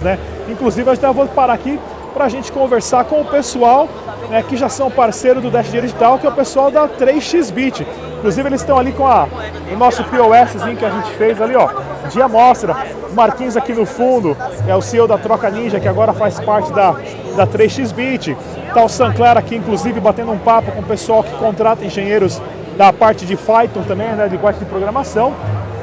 Né? 0.00 0.18
Inclusive, 0.48 0.88
a 0.88 0.94
gente 0.94 1.04
vou 1.12 1.26
parar 1.26 1.54
aqui 1.54 1.76
para 2.14 2.26
a 2.26 2.28
gente 2.28 2.52
conversar 2.52 3.04
com 3.06 3.20
o 3.20 3.24
pessoal 3.24 3.88
né, 4.30 4.40
que 4.40 4.56
já 4.56 4.68
são 4.68 4.88
parceiro 4.88 5.40
do 5.40 5.50
Dash 5.50 5.68
Digital, 5.68 6.18
que 6.18 6.26
é 6.26 6.30
o 6.30 6.34
pessoal 6.34 6.70
da 6.70 6.88
3xBit. 6.88 7.84
Inclusive, 8.18 8.48
eles 8.48 8.60
estão 8.60 8.78
ali 8.78 8.92
com 8.92 9.04
a, 9.04 9.26
o 9.72 9.76
nosso 9.76 10.04
POS 10.04 10.62
que 10.78 10.84
a 10.84 10.90
gente 10.90 11.10
fez 11.14 11.42
ali, 11.42 11.56
ó, 11.56 11.68
de 12.08 12.22
amostra. 12.22 12.76
O 13.10 13.14
Marquinhos 13.14 13.56
aqui 13.56 13.72
no 13.72 13.84
fundo 13.84 14.36
é 14.68 14.76
o 14.76 14.80
CEO 14.80 15.08
da 15.08 15.18
Troca 15.18 15.50
Ninja, 15.50 15.80
que 15.80 15.88
agora 15.88 16.12
faz 16.12 16.38
parte 16.38 16.72
da, 16.72 16.92
da 17.34 17.44
3xBit. 17.44 18.36
Tá 18.72 18.84
o 18.84 18.88
Sancler 18.88 19.36
aqui, 19.36 19.56
inclusive, 19.56 19.98
batendo 19.98 20.30
um 20.30 20.38
papo 20.38 20.70
com 20.70 20.82
o 20.82 20.84
pessoal 20.84 21.24
que 21.24 21.34
contrata 21.36 21.84
engenheiros 21.84 22.40
da 22.76 22.92
parte 22.92 23.26
de 23.26 23.36
Python 23.36 23.82
também, 23.88 24.08
né, 24.10 24.28
de 24.28 24.38
parte 24.38 24.60
de 24.60 24.66
programação. 24.66 25.34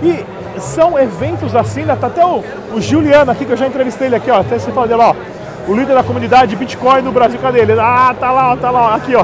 E 0.01 0.23
são 0.57 0.97
eventos 0.97 1.55
assim, 1.55 1.83
né? 1.83 1.97
Tá 1.99 2.07
até 2.07 2.25
o, 2.25 2.43
o 2.73 2.81
Juliano 2.81 3.31
aqui, 3.31 3.45
que 3.45 3.51
eu 3.51 3.57
já 3.57 3.67
entrevistei 3.67 4.07
ele 4.07 4.15
aqui, 4.15 4.31
ó. 4.31 4.39
Até 4.39 4.57
você 4.57 4.71
fala 4.71 4.87
dele, 4.87 5.01
ó. 5.01 5.15
O 5.67 5.75
líder 5.75 5.93
da 5.93 6.03
comunidade 6.03 6.51
de 6.51 6.55
Bitcoin 6.55 7.01
no 7.01 7.11
Brasil, 7.11 7.39
cadê 7.39 7.59
ele? 7.59 7.73
Ah, 7.79 8.15
tá 8.19 8.31
lá, 8.31 8.55
tá 8.57 8.71
lá, 8.71 8.95
aqui, 8.95 9.15
ó. 9.15 9.23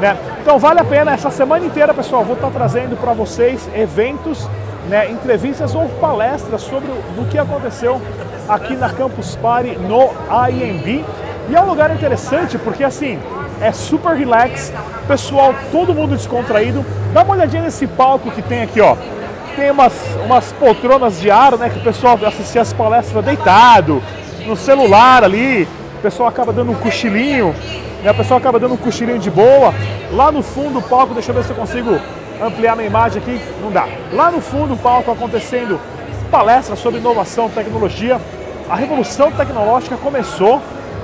Né? 0.00 0.16
Então 0.40 0.58
vale 0.58 0.78
a 0.78 0.84
pena, 0.84 1.12
essa 1.12 1.30
semana 1.30 1.66
inteira, 1.66 1.92
pessoal, 1.92 2.22
vou 2.22 2.36
estar 2.36 2.50
trazendo 2.50 2.96
para 2.96 3.12
vocês 3.12 3.68
eventos, 3.74 4.48
né, 4.88 5.10
entrevistas 5.10 5.74
ou 5.74 5.88
palestras 6.00 6.62
sobre 6.62 6.88
o 7.18 7.24
que 7.24 7.36
aconteceu 7.36 8.00
aqui 8.48 8.76
na 8.76 8.90
Campus 8.90 9.34
Party 9.36 9.76
no 9.76 10.10
IMB. 10.48 11.04
E 11.48 11.56
é 11.56 11.60
um 11.60 11.66
lugar 11.66 11.92
interessante 11.92 12.58
porque 12.58 12.84
assim, 12.84 13.18
é 13.60 13.72
super 13.72 14.14
relax, 14.14 14.72
pessoal, 15.08 15.52
todo 15.72 15.92
mundo 15.94 16.14
descontraído. 16.14 16.84
Dá 17.12 17.22
uma 17.22 17.34
olhadinha 17.34 17.62
nesse 17.62 17.86
palco 17.86 18.30
que 18.30 18.42
tem 18.42 18.62
aqui, 18.62 18.80
ó 18.80 18.96
tem 19.56 19.70
umas, 19.70 19.94
umas 20.24 20.52
poltronas 20.52 21.18
de 21.18 21.30
ar, 21.30 21.56
né? 21.56 21.70
Que 21.70 21.78
o 21.78 21.82
pessoal 21.82 22.18
assistia 22.26 22.60
as 22.60 22.72
palestras 22.72 23.24
deitado, 23.24 24.02
no 24.46 24.54
celular 24.54 25.24
ali, 25.24 25.66
o 25.98 26.02
pessoal 26.02 26.28
acaba 26.28 26.52
dando 26.52 26.70
um 26.70 26.74
cochilinho, 26.74 27.54
né? 28.04 28.10
O 28.10 28.14
pessoal 28.14 28.38
acaba 28.38 28.60
dando 28.60 28.74
um 28.74 28.76
cochilinho 28.76 29.18
de 29.18 29.30
boa. 29.30 29.74
Lá 30.12 30.30
no 30.30 30.42
fundo 30.42 30.74
do 30.74 30.82
palco, 30.82 31.14
deixa 31.14 31.30
eu 31.30 31.34
ver 31.34 31.44
se 31.44 31.50
eu 31.50 31.56
consigo 31.56 31.98
ampliar 32.40 32.76
minha 32.76 32.86
imagem 32.86 33.20
aqui, 33.20 33.40
não 33.62 33.72
dá. 33.72 33.88
Lá 34.12 34.30
no 34.30 34.40
fundo 34.40 34.74
do 34.74 34.76
palco 34.76 35.10
acontecendo 35.10 35.80
palestra 36.30 36.76
sobre 36.76 37.00
inovação, 37.00 37.48
tecnologia. 37.48 38.20
A 38.68 38.76
revolução 38.76 39.32
tecnológica 39.32 39.96
começou 39.96 40.60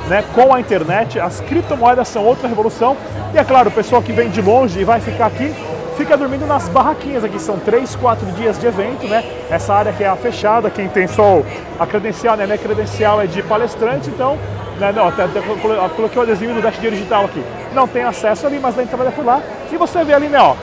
né, 0.08 0.22
com 0.34 0.52
a 0.52 0.60
internet, 0.60 1.18
as 1.18 1.40
criptomoedas 1.40 2.08
são 2.08 2.24
outra 2.24 2.46
revolução. 2.46 2.96
E 3.32 3.38
é 3.38 3.44
claro, 3.44 3.70
o 3.70 3.72
pessoal 3.72 4.02
que 4.02 4.12
vem 4.12 4.28
de 4.28 4.42
longe 4.42 4.78
e 4.80 4.84
vai 4.84 5.00
ficar 5.00 5.26
aqui 5.26 5.54
fica 6.02 6.16
dormindo 6.16 6.44
nas 6.46 6.68
barraquinhas 6.68 7.22
aqui. 7.22 7.38
São 7.38 7.58
três, 7.58 7.94
quatro 7.94 8.26
dias 8.32 8.58
de 8.58 8.66
evento, 8.66 9.06
né? 9.06 9.24
Essa 9.48 9.72
área 9.72 9.92
que 9.92 10.02
é 10.02 10.08
a 10.08 10.16
fechada, 10.16 10.68
quem 10.68 10.88
tem 10.88 11.06
só 11.06 11.42
a 11.78 11.86
credencial, 11.86 12.36
né? 12.36 12.44
Minha 12.44 12.58
credencial 12.58 13.22
é 13.22 13.26
de 13.26 13.40
palestrante, 13.42 14.10
então, 14.10 14.36
né? 14.80 14.92
Não, 14.92 15.06
até, 15.06 15.22
até 15.24 15.40
coloquei 15.40 16.18
o 16.18 16.22
adesivo 16.22 16.54
do 16.54 16.60
Dash 16.60 16.80
Digital 16.80 17.26
aqui. 17.26 17.42
Não 17.72 17.86
tem 17.86 18.02
acesso 18.02 18.46
ali, 18.48 18.58
mas 18.58 18.76
a 18.76 18.80
gente 18.80 18.88
trabalha 18.88 19.12
por 19.12 19.24
lá. 19.24 19.40
E 19.70 19.76
você 19.76 20.02
vê 20.02 20.12
ali, 20.12 20.28
né? 20.28 20.40
Ó, 20.40 20.56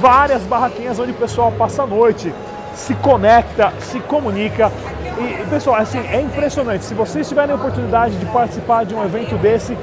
várias 0.00 0.42
barraquinhas 0.44 0.98
onde 0.98 1.10
o 1.10 1.16
pessoal 1.16 1.52
passa 1.52 1.82
a 1.82 1.86
noite, 1.86 2.32
se 2.74 2.94
conecta, 2.94 3.74
se 3.80 4.00
comunica. 4.00 4.72
E, 5.18 5.46
pessoal, 5.50 5.76
assim, 5.76 5.98
é 6.10 6.22
impressionante. 6.22 6.86
Se 6.86 6.94
vocês 6.94 7.28
tiverem 7.28 7.52
a 7.52 7.56
oportunidade 7.56 8.16
de 8.16 8.24
participar 8.26 8.86
de 8.86 8.94
um 8.94 9.04
evento 9.04 9.36
desse, 9.36 9.76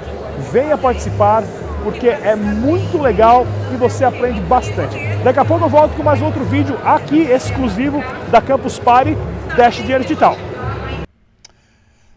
venha 0.51 0.75
participar 0.75 1.43
porque 1.83 2.07
é 2.07 2.35
muito 2.35 2.97
legal 2.97 3.45
e 3.73 3.77
você 3.77 4.05
aprende 4.05 4.39
bastante. 4.41 4.97
Daqui 5.23 5.39
a 5.39 5.45
pouco 5.45 5.65
eu 5.65 5.69
volto 5.69 5.95
com 5.95 6.03
mais 6.03 6.21
outro 6.21 6.43
vídeo 6.45 6.77
aqui 6.83 7.21
exclusivo 7.21 7.99
da 8.31 8.41
Campus 8.41 8.79
Party 8.79 9.15
Dash 9.55 9.75
Dinheiro 9.75 10.03
Digital. 10.03 10.37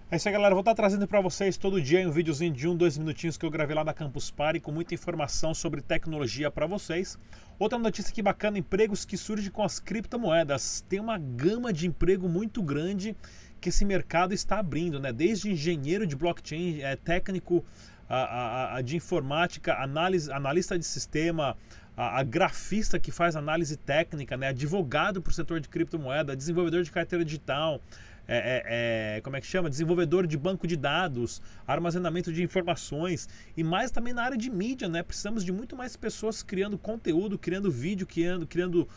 É 0.08 0.16
isso 0.16 0.28
aí, 0.28 0.32
galera. 0.32 0.54
Vou 0.54 0.60
estar 0.60 0.74
trazendo 0.74 1.06
para 1.06 1.20
vocês 1.20 1.56
todo 1.56 1.82
dia 1.82 2.08
um 2.08 2.12
videozinho 2.12 2.52
de 2.52 2.68
um, 2.68 2.76
dois 2.76 2.96
minutinhos 2.96 3.36
que 3.36 3.44
eu 3.44 3.50
gravei 3.50 3.74
lá 3.74 3.82
da 3.82 3.92
Campus 3.92 4.30
Party 4.30 4.60
com 4.60 4.70
muita 4.70 4.94
informação 4.94 5.52
sobre 5.52 5.82
tecnologia 5.82 6.48
para 6.48 6.64
vocês. 6.64 7.18
Outra 7.58 7.76
notícia 7.76 8.12
aqui 8.12 8.22
bacana: 8.22 8.56
empregos 8.56 9.04
que 9.04 9.16
surgem 9.16 9.50
com 9.50 9.64
as 9.64 9.80
criptomoedas. 9.80 10.84
Tem 10.88 11.00
uma 11.00 11.18
gama 11.18 11.72
de 11.72 11.88
emprego 11.88 12.28
muito 12.28 12.62
grande 12.62 13.16
que 13.60 13.68
esse 13.68 13.84
mercado 13.84 14.32
está 14.32 14.60
abrindo, 14.60 15.00
né? 15.00 15.12
Desde 15.12 15.50
engenheiro 15.50 16.06
de 16.06 16.14
blockchain, 16.14 16.82
é, 16.82 16.94
técnico 16.94 17.64
a, 18.08 18.16
a, 18.16 18.76
a 18.76 18.80
de 18.82 18.96
informática, 18.96 19.74
análise, 19.74 20.30
analista 20.30 20.78
de 20.78 20.84
sistema, 20.84 21.56
a, 21.96 22.20
a, 22.20 22.22
grafista 22.22 22.98
que 22.98 23.10
faz 23.10 23.36
análise 23.36 23.76
técnica, 23.76 24.36
né, 24.36 24.48
advogado 24.48 25.20
para 25.20 25.30
o 25.30 25.34
setor 25.34 25.60
de 25.60 25.68
criptomoeda, 25.68 26.36
desenvolvedor 26.36 26.82
de 26.82 26.90
carteira 26.90 27.24
digital, 27.24 27.80
é, 28.28 28.36
é, 28.36 29.16
é, 29.18 29.20
como 29.20 29.36
é 29.36 29.40
que 29.40 29.46
chama? 29.46 29.70
Desenvolvedor 29.70 30.26
de 30.26 30.36
banco 30.36 30.66
de 30.66 30.76
dados, 30.76 31.40
armazenamento 31.66 32.32
de 32.32 32.42
informações 32.42 33.28
e 33.56 33.62
mais 33.62 33.90
também 33.90 34.12
na 34.12 34.24
área 34.24 34.36
de 34.36 34.50
mídia, 34.50 34.88
né? 34.88 35.02
Precisamos 35.02 35.44
de 35.44 35.52
muito 35.52 35.76
mais 35.76 35.96
pessoas 35.96 36.42
criando 36.42 36.76
conteúdo, 36.76 37.38
criando 37.38 37.70
vídeo, 37.70 38.06
criando, 38.06 38.46
criando 38.46 38.88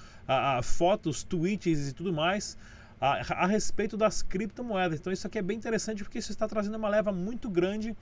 fotos, 0.63 1.23
tweets 1.23 1.89
e 1.89 1.93
tudo 1.93 2.11
mais. 2.11 2.57
A, 2.99 3.43
a 3.43 3.47
respeito 3.47 3.95
das 3.95 4.21
criptomoedas. 4.21 4.99
Então, 4.99 5.13
isso 5.13 5.25
aqui 5.25 5.37
é 5.37 5.41
bem 5.41 5.55
interessante 5.55 6.03
porque 6.03 6.17
isso 6.17 6.31
está 6.31 6.47
trazendo 6.47 6.75
uma 6.75 6.89
leva 6.89 7.13
muito 7.13 7.49
grande 7.49 7.95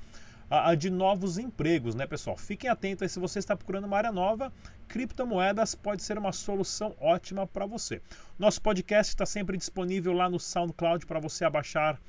a, 0.50 0.70
a 0.70 0.76
de 0.76 0.90
novos 0.90 1.38
empregos, 1.38 1.96
né, 1.96 2.06
pessoal? 2.06 2.38
Fiquem 2.38 2.70
atentos 2.70 3.04
aí 3.04 3.10
se 3.10 3.20
você 3.20 3.40
está 3.40 3.56
procurando 3.56 3.86
uma 3.86 3.98
área 3.98 4.12
nova, 4.12 4.52
criptomoedas 4.88 5.76
pode 5.76 6.04
ser 6.04 6.18
uma 6.18 6.32
solução 6.32 6.96
ótima 7.00 7.46
para 7.46 7.66
você. 7.66 8.02
Nosso 8.40 8.62
podcast 8.62 9.12
está 9.12 9.26
sempre 9.26 9.58
disponível 9.58 10.14
lá 10.14 10.30
no 10.30 10.40
SoundCloud 10.40 11.06
para 11.06 11.20
você 11.20 11.46
abaixar 11.46 12.00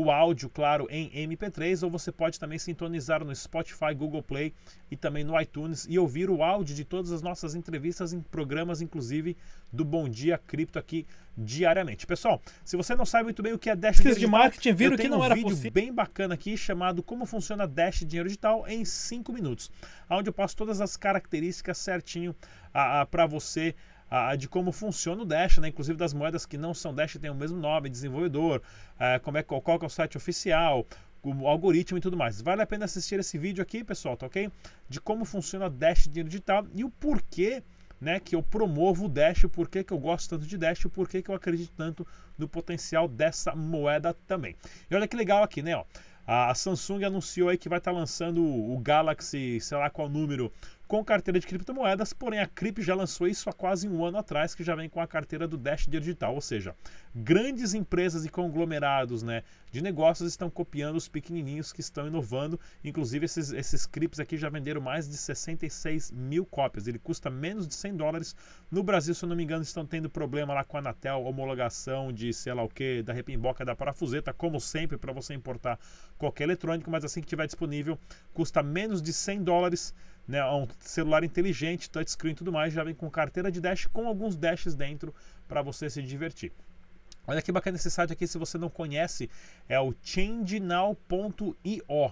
o 0.00 0.12
áudio, 0.12 0.48
claro, 0.48 0.86
em 0.88 1.10
MP3, 1.26 1.82
ou 1.82 1.90
você 1.90 2.12
pode 2.12 2.38
também 2.38 2.56
sintonizar 2.56 3.24
no 3.24 3.34
Spotify, 3.34 3.92
Google 3.96 4.22
Play 4.22 4.54
e 4.88 4.96
também 4.96 5.24
no 5.24 5.38
iTunes 5.40 5.88
e 5.90 5.98
ouvir 5.98 6.30
o 6.30 6.40
áudio 6.40 6.72
de 6.72 6.84
todas 6.84 7.10
as 7.10 7.20
nossas 7.20 7.56
entrevistas 7.56 8.12
em 8.12 8.20
programas, 8.20 8.80
inclusive 8.80 9.36
do 9.72 9.84
Bom 9.84 10.08
Dia 10.08 10.38
Cripto 10.38 10.78
aqui 10.78 11.04
diariamente. 11.36 12.06
Pessoal, 12.06 12.40
se 12.64 12.76
você 12.76 12.94
não 12.94 13.04
sabe 13.04 13.24
muito 13.24 13.42
bem 13.42 13.52
o 13.52 13.58
que 13.58 13.70
é 13.70 13.74
Dash 13.74 13.96
Dinheiro 13.96 14.20
de 14.20 14.26
marketing, 14.28 14.72
viram 14.72 14.96
que 14.96 15.08
não 15.08 15.18
um 15.18 15.24
era 15.24 15.34
vídeo 15.34 15.50
possível. 15.50 15.72
bem 15.72 15.92
bacana 15.92 16.34
aqui 16.34 16.56
chamado 16.56 17.02
Como 17.02 17.26
funciona 17.26 17.66
Dash 17.66 18.04
Dinheiro 18.06 18.28
Digital 18.28 18.68
em 18.68 18.84
5 18.84 19.32
minutos, 19.32 19.68
onde 20.08 20.28
eu 20.28 20.32
passo 20.32 20.56
todas 20.56 20.80
as 20.80 20.96
características 20.96 21.76
certinho 21.76 22.36
para 23.10 23.26
você 23.26 23.74
a, 24.10 24.34
de 24.36 24.48
como 24.48 24.72
funciona 24.72 25.22
o 25.22 25.24
Dash, 25.24 25.58
né? 25.58 25.68
inclusive 25.68 25.98
das 25.98 26.14
moedas 26.14 26.46
que 26.46 26.56
não 26.56 26.72
são 26.72 26.94
Dash 26.94 27.16
tem 27.20 27.30
o 27.30 27.34
mesmo 27.34 27.58
nome, 27.58 27.88
desenvolvedor, 27.88 28.62
é, 28.98 29.18
como 29.18 29.38
é, 29.38 29.42
qual, 29.42 29.60
qual 29.60 29.78
é 29.80 29.86
o 29.86 29.88
site 29.88 30.16
oficial, 30.16 30.86
o 31.22 31.46
algoritmo 31.46 31.98
e 31.98 32.00
tudo 32.00 32.16
mais. 32.16 32.40
Vale 32.40 32.62
a 32.62 32.66
pena 32.66 32.84
assistir 32.84 33.18
esse 33.18 33.36
vídeo 33.38 33.62
aqui, 33.62 33.84
pessoal, 33.84 34.16
tá 34.16 34.26
ok? 34.26 34.50
De 34.88 35.00
como 35.00 35.24
funciona 35.24 35.68
Dash 35.68 36.04
Dinheiro 36.04 36.28
Digital 36.28 36.66
e 36.74 36.84
o 36.84 36.90
porquê 36.90 37.62
né, 38.00 38.20
que 38.20 38.36
eu 38.36 38.42
promovo 38.42 39.06
o 39.06 39.08
Dash, 39.08 39.44
o 39.44 39.48
porquê 39.48 39.82
que 39.82 39.92
eu 39.92 39.98
gosto 39.98 40.30
tanto 40.30 40.46
de 40.46 40.56
Dash, 40.56 40.84
o 40.84 40.90
porquê 40.90 41.20
que 41.20 41.30
eu 41.30 41.34
acredito 41.34 41.72
tanto 41.76 42.06
no 42.36 42.48
potencial 42.48 43.08
dessa 43.08 43.54
moeda 43.54 44.14
também. 44.26 44.54
E 44.90 44.94
olha 44.94 45.08
que 45.08 45.16
legal 45.16 45.42
aqui, 45.42 45.62
né? 45.62 45.76
Ó, 45.76 45.84
a 46.26 46.54
Samsung 46.54 47.04
anunciou 47.04 47.48
aí 47.48 47.56
que 47.56 47.68
vai 47.68 47.78
estar 47.78 47.90
tá 47.90 47.98
lançando 47.98 48.44
o 48.44 48.78
Galaxy, 48.78 49.58
sei 49.60 49.78
lá 49.78 49.88
qual 49.88 50.08
número, 50.08 50.52
com 50.88 51.04
carteira 51.04 51.38
de 51.38 51.46
criptomoedas, 51.46 52.14
porém 52.14 52.40
a 52.40 52.46
Crip 52.46 52.80
já 52.80 52.94
lançou 52.94 53.28
isso 53.28 53.50
há 53.50 53.52
quase 53.52 53.86
um 53.86 54.02
ano 54.02 54.16
atrás, 54.16 54.54
que 54.54 54.64
já 54.64 54.74
vem 54.74 54.88
com 54.88 55.02
a 55.02 55.06
carteira 55.06 55.46
do 55.46 55.58
Dash 55.58 55.86
Digital, 55.86 56.34
ou 56.34 56.40
seja, 56.40 56.74
grandes 57.14 57.74
empresas 57.74 58.24
e 58.24 58.30
conglomerados 58.30 59.22
né, 59.22 59.42
de 59.70 59.82
negócios 59.82 60.30
estão 60.30 60.48
copiando 60.48 60.96
os 60.96 61.06
pequenininhos 61.06 61.74
que 61.74 61.82
estão 61.82 62.06
inovando, 62.06 62.58
inclusive 62.82 63.26
esses, 63.26 63.52
esses 63.52 63.84
Crips 63.84 64.18
aqui 64.18 64.38
já 64.38 64.48
venderam 64.48 64.80
mais 64.80 65.06
de 65.06 65.16
66 65.18 66.10
mil 66.10 66.46
cópias, 66.46 66.88
ele 66.88 66.98
custa 66.98 67.28
menos 67.28 67.68
de 67.68 67.74
100 67.74 67.96
dólares, 67.96 68.34
no 68.70 68.82
Brasil, 68.82 69.14
se 69.14 69.22
eu 69.22 69.28
não 69.28 69.36
me 69.36 69.44
engano, 69.44 69.62
estão 69.62 69.84
tendo 69.84 70.08
problema 70.08 70.54
lá 70.54 70.64
com 70.64 70.78
a 70.78 70.80
Anatel, 70.80 71.22
homologação 71.24 72.10
de 72.10 72.32
sei 72.32 72.54
lá 72.54 72.62
o 72.62 72.68
que, 72.68 73.02
da 73.02 73.12
repimboca, 73.12 73.62
da 73.62 73.76
parafuseta, 73.76 74.32
como 74.32 74.58
sempre, 74.58 74.96
para 74.96 75.12
você 75.12 75.34
importar 75.34 75.78
qualquer 76.16 76.44
eletrônico, 76.44 76.90
mas 76.90 77.04
assim 77.04 77.20
que 77.20 77.26
tiver 77.26 77.44
disponível, 77.44 77.98
custa 78.32 78.62
menos 78.62 79.02
de 79.02 79.12
100 79.12 79.42
dólares, 79.42 79.94
né, 80.28 80.44
um 80.44 80.68
celular 80.78 81.24
inteligente, 81.24 81.88
touchscreen 81.88 82.32
e 82.32 82.36
tudo 82.36 82.52
mais, 82.52 82.74
já 82.74 82.84
vem 82.84 82.94
com 82.94 83.10
carteira 83.10 83.50
de 83.50 83.60
dash 83.62 83.86
com 83.86 84.06
alguns 84.06 84.36
dashes 84.36 84.74
dentro 84.74 85.14
para 85.48 85.62
você 85.62 85.88
se 85.88 86.02
divertir. 86.02 86.52
Olha 87.26 87.42
que 87.42 87.52
bacana 87.52 87.76
esse 87.76 87.90
site 87.90 88.12
aqui, 88.12 88.26
se 88.26 88.38
você 88.38 88.56
não 88.56 88.70
conhece, 88.70 89.28
é 89.68 89.78
o 89.78 89.94
changenow.io, 90.02 91.54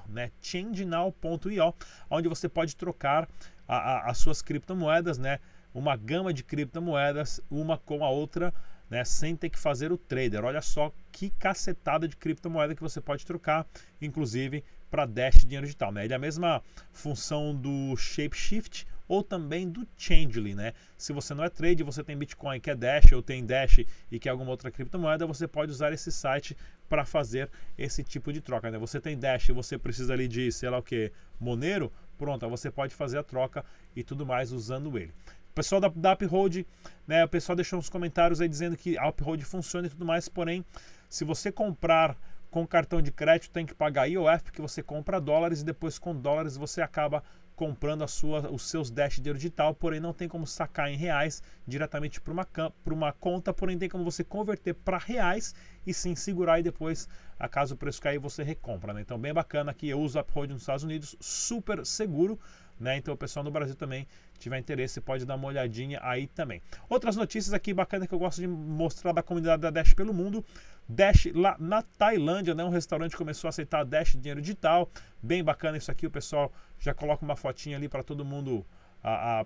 né? 0.09 0.31
changenow.io, 0.43 1.75
onde 2.11 2.29
você 2.29 2.49
pode 2.49 2.77
trocar 2.77 3.29
a, 3.67 3.77
a, 3.77 4.11
as 4.11 4.19
suas 4.19 4.43
criptomoedas, 4.43 5.17
né? 5.17 5.39
Uma 5.73 5.97
gama 5.97 6.35
de 6.35 6.45
criptomoedas, 6.45 7.41
uma 7.51 7.79
com 7.79 8.05
a 8.05 8.11
outra, 8.11 8.53
né? 8.91 9.05
Sem 9.05 9.35
ter 9.35 9.49
que 9.49 9.59
fazer 9.59 9.91
o 9.91 9.97
trader. 9.97 10.45
Olha 10.45 10.61
só 10.61 10.93
que 11.11 11.31
cacetada 11.31 12.07
de 12.07 12.15
criptomoeda 12.15 12.75
que 12.75 12.83
você 12.83 13.01
pode 13.01 13.25
trocar, 13.25 13.67
inclusive 14.03 14.63
para 14.90 15.07
Dash 15.07 15.45
dinheiro 15.45 15.66
digital, 15.66 15.93
né? 15.93 16.05
Ele 16.05 16.12
é 16.12 16.16
a 16.16 16.21
mesma 16.21 16.62
função 16.93 17.55
do 17.55 17.97
Shapeshift, 17.97 18.87
ou 19.09 19.23
também 19.23 19.69
do 19.69 19.87
Changely, 19.97 20.55
né? 20.55 20.73
Se 20.97 21.12
você 21.12 21.35
não 21.35 21.45
é 21.45 21.49
trade, 21.49 21.83
você 21.83 22.02
tem 22.02 22.16
Bitcoin 22.16 22.61
que 22.61 22.71
é 22.71 22.75
Dash 22.75 23.12
ou 23.12 23.23
tem 23.23 23.45
Dash 23.45 23.85
e 24.11 24.19
quer 24.19 24.31
alguma 24.31 24.50
outra 24.50 24.71
criptomoeda, 24.71 25.26
você 25.26 25.47
pode 25.47 25.71
usar 25.71 25.93
esse 25.93 26.11
site 26.11 26.57
para 26.88 27.05
fazer 27.05 27.50
esse 27.76 28.02
tipo 28.02 28.33
de 28.33 28.40
troca, 28.40 28.71
né? 28.71 28.78
Você 28.78 29.00
tem 29.00 29.16
Dash 29.16 29.49
e 29.49 29.52
você 29.52 29.78
precisa 29.78 30.12
ali 30.12 30.28
de, 30.28 30.50
sei 30.50 30.69
lá 30.71 30.78
o 30.78 30.83
que, 30.83 31.12
Monero, 31.38 31.93
pronto, 32.19 32.49
você 32.49 32.71
pode 32.71 32.95
fazer 32.95 33.19
a 33.19 33.23
troca 33.23 33.64
e 33.95 34.02
tudo 34.02 34.26
mais 34.26 34.52
usando 34.52 34.97
ele. 34.99 35.12
O 35.50 35.55
pessoal 35.57 35.81
da, 35.81 35.88
da 35.88 36.12
Uphold, 36.12 36.66
né? 37.07 37.25
O 37.25 37.28
pessoal 37.28 37.57
deixou 37.57 37.78
uns 37.78 37.88
comentários 37.88 38.40
aí 38.40 38.49
dizendo 38.49 38.76
que 38.76 38.99
a 38.99 39.09
Uphold 39.09 39.43
funciona 39.45 39.87
e 39.87 39.90
tudo 39.90 40.05
mais, 40.05 40.28
porém, 40.28 40.64
se 41.09 41.25
você 41.25 41.50
comprar 41.50 42.16
com 42.57 42.67
cartão 42.67 43.03
de 43.03 43.13
crédito 43.13 43.51
tem 43.51 43.67
que 43.67 43.75
pagar 43.75 44.07
IOF 44.07 44.45
porque 44.45 44.63
você 44.63 44.83
compra 44.83 45.21
dólares 45.21 45.61
e 45.61 45.65
depois 45.65 45.99
com 45.99 46.17
dólares 46.17 46.57
você 46.57 46.81
acaba 46.81 47.23
comprando 47.55 48.03
a 48.03 48.09
sua, 48.09 48.51
os 48.51 48.63
seus 48.63 48.91
Dash 48.91 49.17
de 49.17 49.21
dinheiro 49.21 49.39
digital, 49.39 49.75
porém 49.75 50.01
não 50.01 50.15
tem 50.15 50.27
como 50.27 50.47
sacar 50.47 50.91
em 50.91 50.97
reais 50.97 51.43
diretamente 51.67 52.19
para 52.19 52.33
uma, 52.33 52.49
uma 52.87 53.13
conta, 53.13 53.53
porém 53.53 53.77
tem 53.77 53.91
como 53.91 54.03
você 54.03 54.25
converter 54.25 54.73
para 54.73 54.97
reais 54.97 55.55
e 55.87 55.93
sim 55.93 56.15
segurar 56.15 56.59
e 56.59 56.63
depois, 56.63 57.07
a 57.39 57.47
caso 57.47 57.75
o 57.75 57.77
preço 57.77 58.01
cair, 58.01 58.19
você 58.19 58.43
recompra. 58.43 58.95
Né? 58.95 59.03
Então, 59.03 59.19
bem 59.19 59.35
bacana 59.35 59.71
aqui, 59.71 59.91
eu 59.91 60.01
uso 60.01 60.19
Uphold 60.19 60.55
nos 60.55 60.63
Estados 60.63 60.85
Unidos, 60.85 61.15
super 61.21 61.85
seguro. 61.85 62.41
Né? 62.78 62.99
Então 62.99 63.14
o 63.14 63.16
pessoal 63.16 63.42
no 63.42 63.50
Brasil 63.50 63.75
também 63.75 64.06
tiver 64.38 64.59
interesse 64.59 65.00
pode 65.00 65.25
dar 65.25 65.37
uma 65.37 65.49
olhadinha 65.49 65.99
aí 66.02 66.26
também. 66.26 66.61
Outras 66.90 67.16
notícias 67.16 67.54
aqui 67.54 67.73
bacana 67.73 68.06
que 68.06 68.12
eu 68.12 68.18
gosto 68.18 68.38
de 68.38 68.47
mostrar 68.47 69.12
da 69.12 69.23
comunidade 69.23 69.62
da 69.62 69.71
Dash 69.71 69.95
pelo 69.95 70.12
mundo. 70.12 70.45
Dash 70.87 71.26
lá 71.35 71.56
na 71.59 71.80
Tailândia, 71.80 72.54
né? 72.54 72.62
Um 72.62 72.68
restaurante 72.68 73.16
começou 73.16 73.49
a 73.49 73.50
aceitar 73.50 73.83
Dash 73.83 74.12
dinheiro 74.12 74.42
digital. 74.42 74.90
Bem 75.23 75.42
bacana 75.42 75.78
isso 75.78 75.90
aqui, 75.90 76.06
o 76.06 76.11
pessoal 76.11 76.52
já 76.78 76.92
coloca 76.92 77.25
uma 77.25 77.35
fotinha 77.35 77.78
ali 77.78 77.88
para 77.88 78.02
todo 78.02 78.25
mundo 78.25 78.64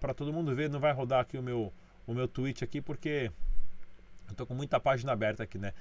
para 0.01 0.13
todo 0.13 0.33
mundo 0.33 0.53
ver. 0.55 0.69
Não 0.69 0.81
vai 0.81 0.93
rodar 0.93 1.21
aqui 1.21 1.39
o 1.39 1.43
meu 1.43 1.73
o 2.07 2.13
meu 2.13 2.27
tweet 2.27 2.65
aqui 2.65 2.81
porque 2.81 3.31
eu 4.29 4.35
tô 4.35 4.45
com 4.45 4.55
muita 4.55 4.81
página 4.81 5.13
aberta 5.13 5.45
aqui, 5.45 5.57
né? 5.57 5.73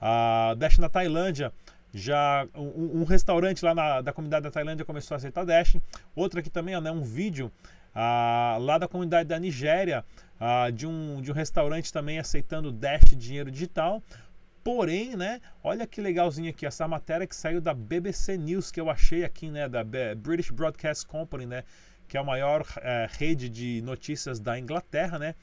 A 0.00 0.54
Dash 0.56 0.78
na 0.78 0.88
Tailândia 0.88 1.52
já 1.94 2.46
um, 2.54 3.02
um, 3.02 3.04
restaurante 3.04 3.64
lá 3.64 3.72
na, 3.72 4.00
da 4.00 4.12
comunidade 4.12 4.42
da 4.42 4.50
Tailândia 4.50 4.84
começou 4.84 5.14
a 5.14 5.18
aceitar 5.18 5.44
Dash. 5.44 5.76
Outro 6.14 6.40
aqui 6.40 6.50
também, 6.50 6.74
ó, 6.74 6.80
né, 6.80 6.90
um 6.90 7.02
vídeo 7.02 7.52
ah, 7.94 8.56
lá 8.60 8.76
da 8.78 8.88
comunidade 8.88 9.28
da 9.28 9.38
Nigéria 9.38 10.04
ah, 10.40 10.70
de, 10.70 10.86
um, 10.88 11.22
de 11.22 11.30
um 11.30 11.34
restaurante 11.34 11.92
também 11.92 12.18
aceitando 12.18 12.72
Dash 12.72 13.14
dinheiro 13.16 13.48
digital. 13.48 14.02
Porém, 14.64 15.14
né, 15.14 15.40
olha 15.62 15.86
que 15.86 16.00
legalzinho 16.00 16.50
aqui, 16.50 16.66
essa 16.66 16.88
matéria 16.88 17.26
que 17.26 17.36
saiu 17.36 17.60
da 17.60 17.72
BBC 17.72 18.36
News 18.36 18.72
que 18.72 18.80
eu 18.80 18.90
achei 18.90 19.22
aqui, 19.22 19.50
né, 19.50 19.68
da 19.68 19.84
British 20.16 20.50
Broadcast 20.50 21.06
Company, 21.06 21.46
né, 21.46 21.64
que 22.08 22.16
é 22.16 22.20
a 22.20 22.24
maior 22.24 22.66
é, 22.78 23.06
rede 23.12 23.48
de 23.48 23.82
notícias 23.82 24.40
da 24.40 24.58
Inglaterra, 24.58 25.18
né. 25.18 25.34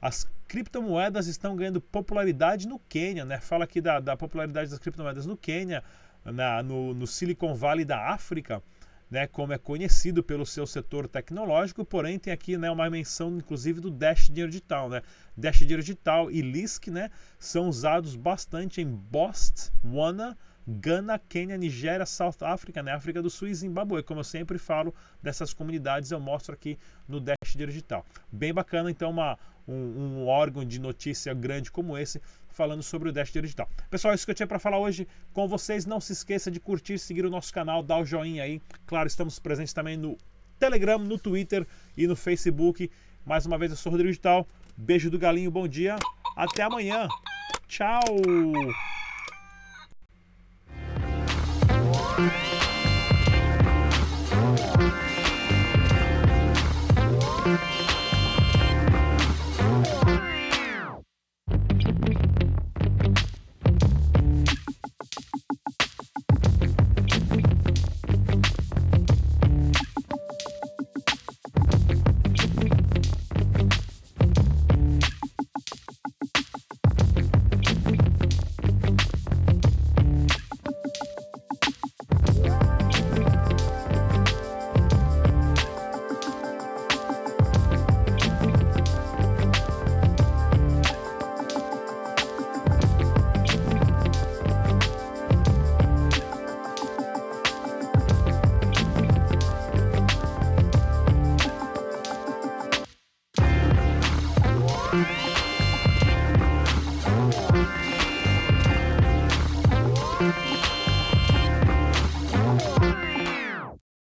As 0.00 0.26
criptomoedas 0.48 1.26
estão 1.26 1.54
ganhando 1.54 1.80
popularidade 1.80 2.66
no 2.66 2.78
Quênia, 2.78 3.24
né? 3.24 3.38
Fala 3.40 3.64
aqui 3.64 3.80
da, 3.80 4.00
da 4.00 4.16
popularidade 4.16 4.70
das 4.70 4.78
criptomoedas 4.78 5.26
no 5.26 5.36
Quênia, 5.36 5.82
na, 6.24 6.62
no, 6.62 6.94
no 6.94 7.06
Silicon 7.06 7.54
Valley 7.54 7.84
da 7.84 8.08
África 8.10 8.62
né, 9.10 9.26
como 9.26 9.52
é 9.52 9.58
conhecido 9.58 10.22
pelo 10.22 10.46
seu 10.46 10.66
setor 10.66 11.08
tecnológico, 11.08 11.84
porém 11.84 12.18
tem 12.18 12.32
aqui 12.32 12.56
né, 12.56 12.70
uma 12.70 12.88
menção 12.88 13.36
inclusive 13.36 13.80
do 13.80 13.90
Dash 13.90 14.28
Dinheiro 14.28 14.50
Digital. 14.50 14.88
Né? 14.88 15.02
Dash 15.36 15.58
Dinheiro 15.58 15.82
Digital 15.82 16.30
e 16.30 16.40
Lisk 16.40 16.86
né, 16.86 17.10
são 17.38 17.68
usados 17.68 18.14
bastante 18.14 18.80
em 18.80 18.86
Botswana, 18.86 20.38
Gana, 20.66 21.18
Quênia, 21.18 21.56
Nigéria, 21.56 22.06
South 22.06 22.36
Africa, 22.42 22.82
né, 22.82 22.92
África 22.92 23.20
do 23.20 23.28
Sul 23.28 23.48
e 23.48 23.54
Zimbabue. 23.54 24.04
Como 24.04 24.20
eu 24.20 24.24
sempre 24.24 24.56
falo 24.56 24.94
dessas 25.20 25.52
comunidades, 25.52 26.12
eu 26.12 26.20
mostro 26.20 26.54
aqui 26.54 26.78
no 27.08 27.18
Dash 27.18 27.39
Dinheiro 27.52 27.72
Digital. 27.72 28.04
Bem 28.30 28.52
bacana, 28.52 28.90
então, 28.90 29.10
uma, 29.10 29.38
um, 29.66 29.74
um 29.74 30.26
órgão 30.26 30.64
de 30.64 30.78
notícia 30.78 31.32
grande 31.34 31.70
como 31.70 31.96
esse 31.96 32.20
falando 32.48 32.82
sobre 32.82 33.08
o 33.08 33.12
Dash 33.12 33.32
Digital. 33.32 33.68
Pessoal, 33.88 34.12
é 34.12 34.14
isso 34.14 34.24
que 34.24 34.30
eu 34.30 34.34
tinha 34.34 34.46
para 34.46 34.58
falar 34.58 34.78
hoje 34.78 35.06
com 35.32 35.48
vocês. 35.48 35.86
Não 35.86 36.00
se 36.00 36.12
esqueça 36.12 36.50
de 36.50 36.60
curtir, 36.60 36.98
seguir 36.98 37.24
o 37.24 37.30
nosso 37.30 37.52
canal, 37.52 37.82
dar 37.82 37.98
o 37.98 38.04
joinha 38.04 38.42
aí. 38.42 38.60
Claro, 38.86 39.06
estamos 39.06 39.38
presentes 39.38 39.72
também 39.72 39.96
no 39.96 40.18
Telegram, 40.58 40.98
no 40.98 41.18
Twitter 41.18 41.66
e 41.96 42.06
no 42.06 42.16
Facebook. 42.16 42.90
Mais 43.24 43.46
uma 43.46 43.56
vez, 43.56 43.70
eu 43.70 43.76
sou 43.76 43.90
o 43.90 43.92
Rodrigo 43.92 44.10
Digital. 44.10 44.46
Beijo 44.76 45.10
do 45.10 45.18
galinho, 45.18 45.50
bom 45.50 45.66
dia. 45.66 45.96
Até 46.36 46.62
amanhã. 46.62 47.08
Tchau. 47.66 48.00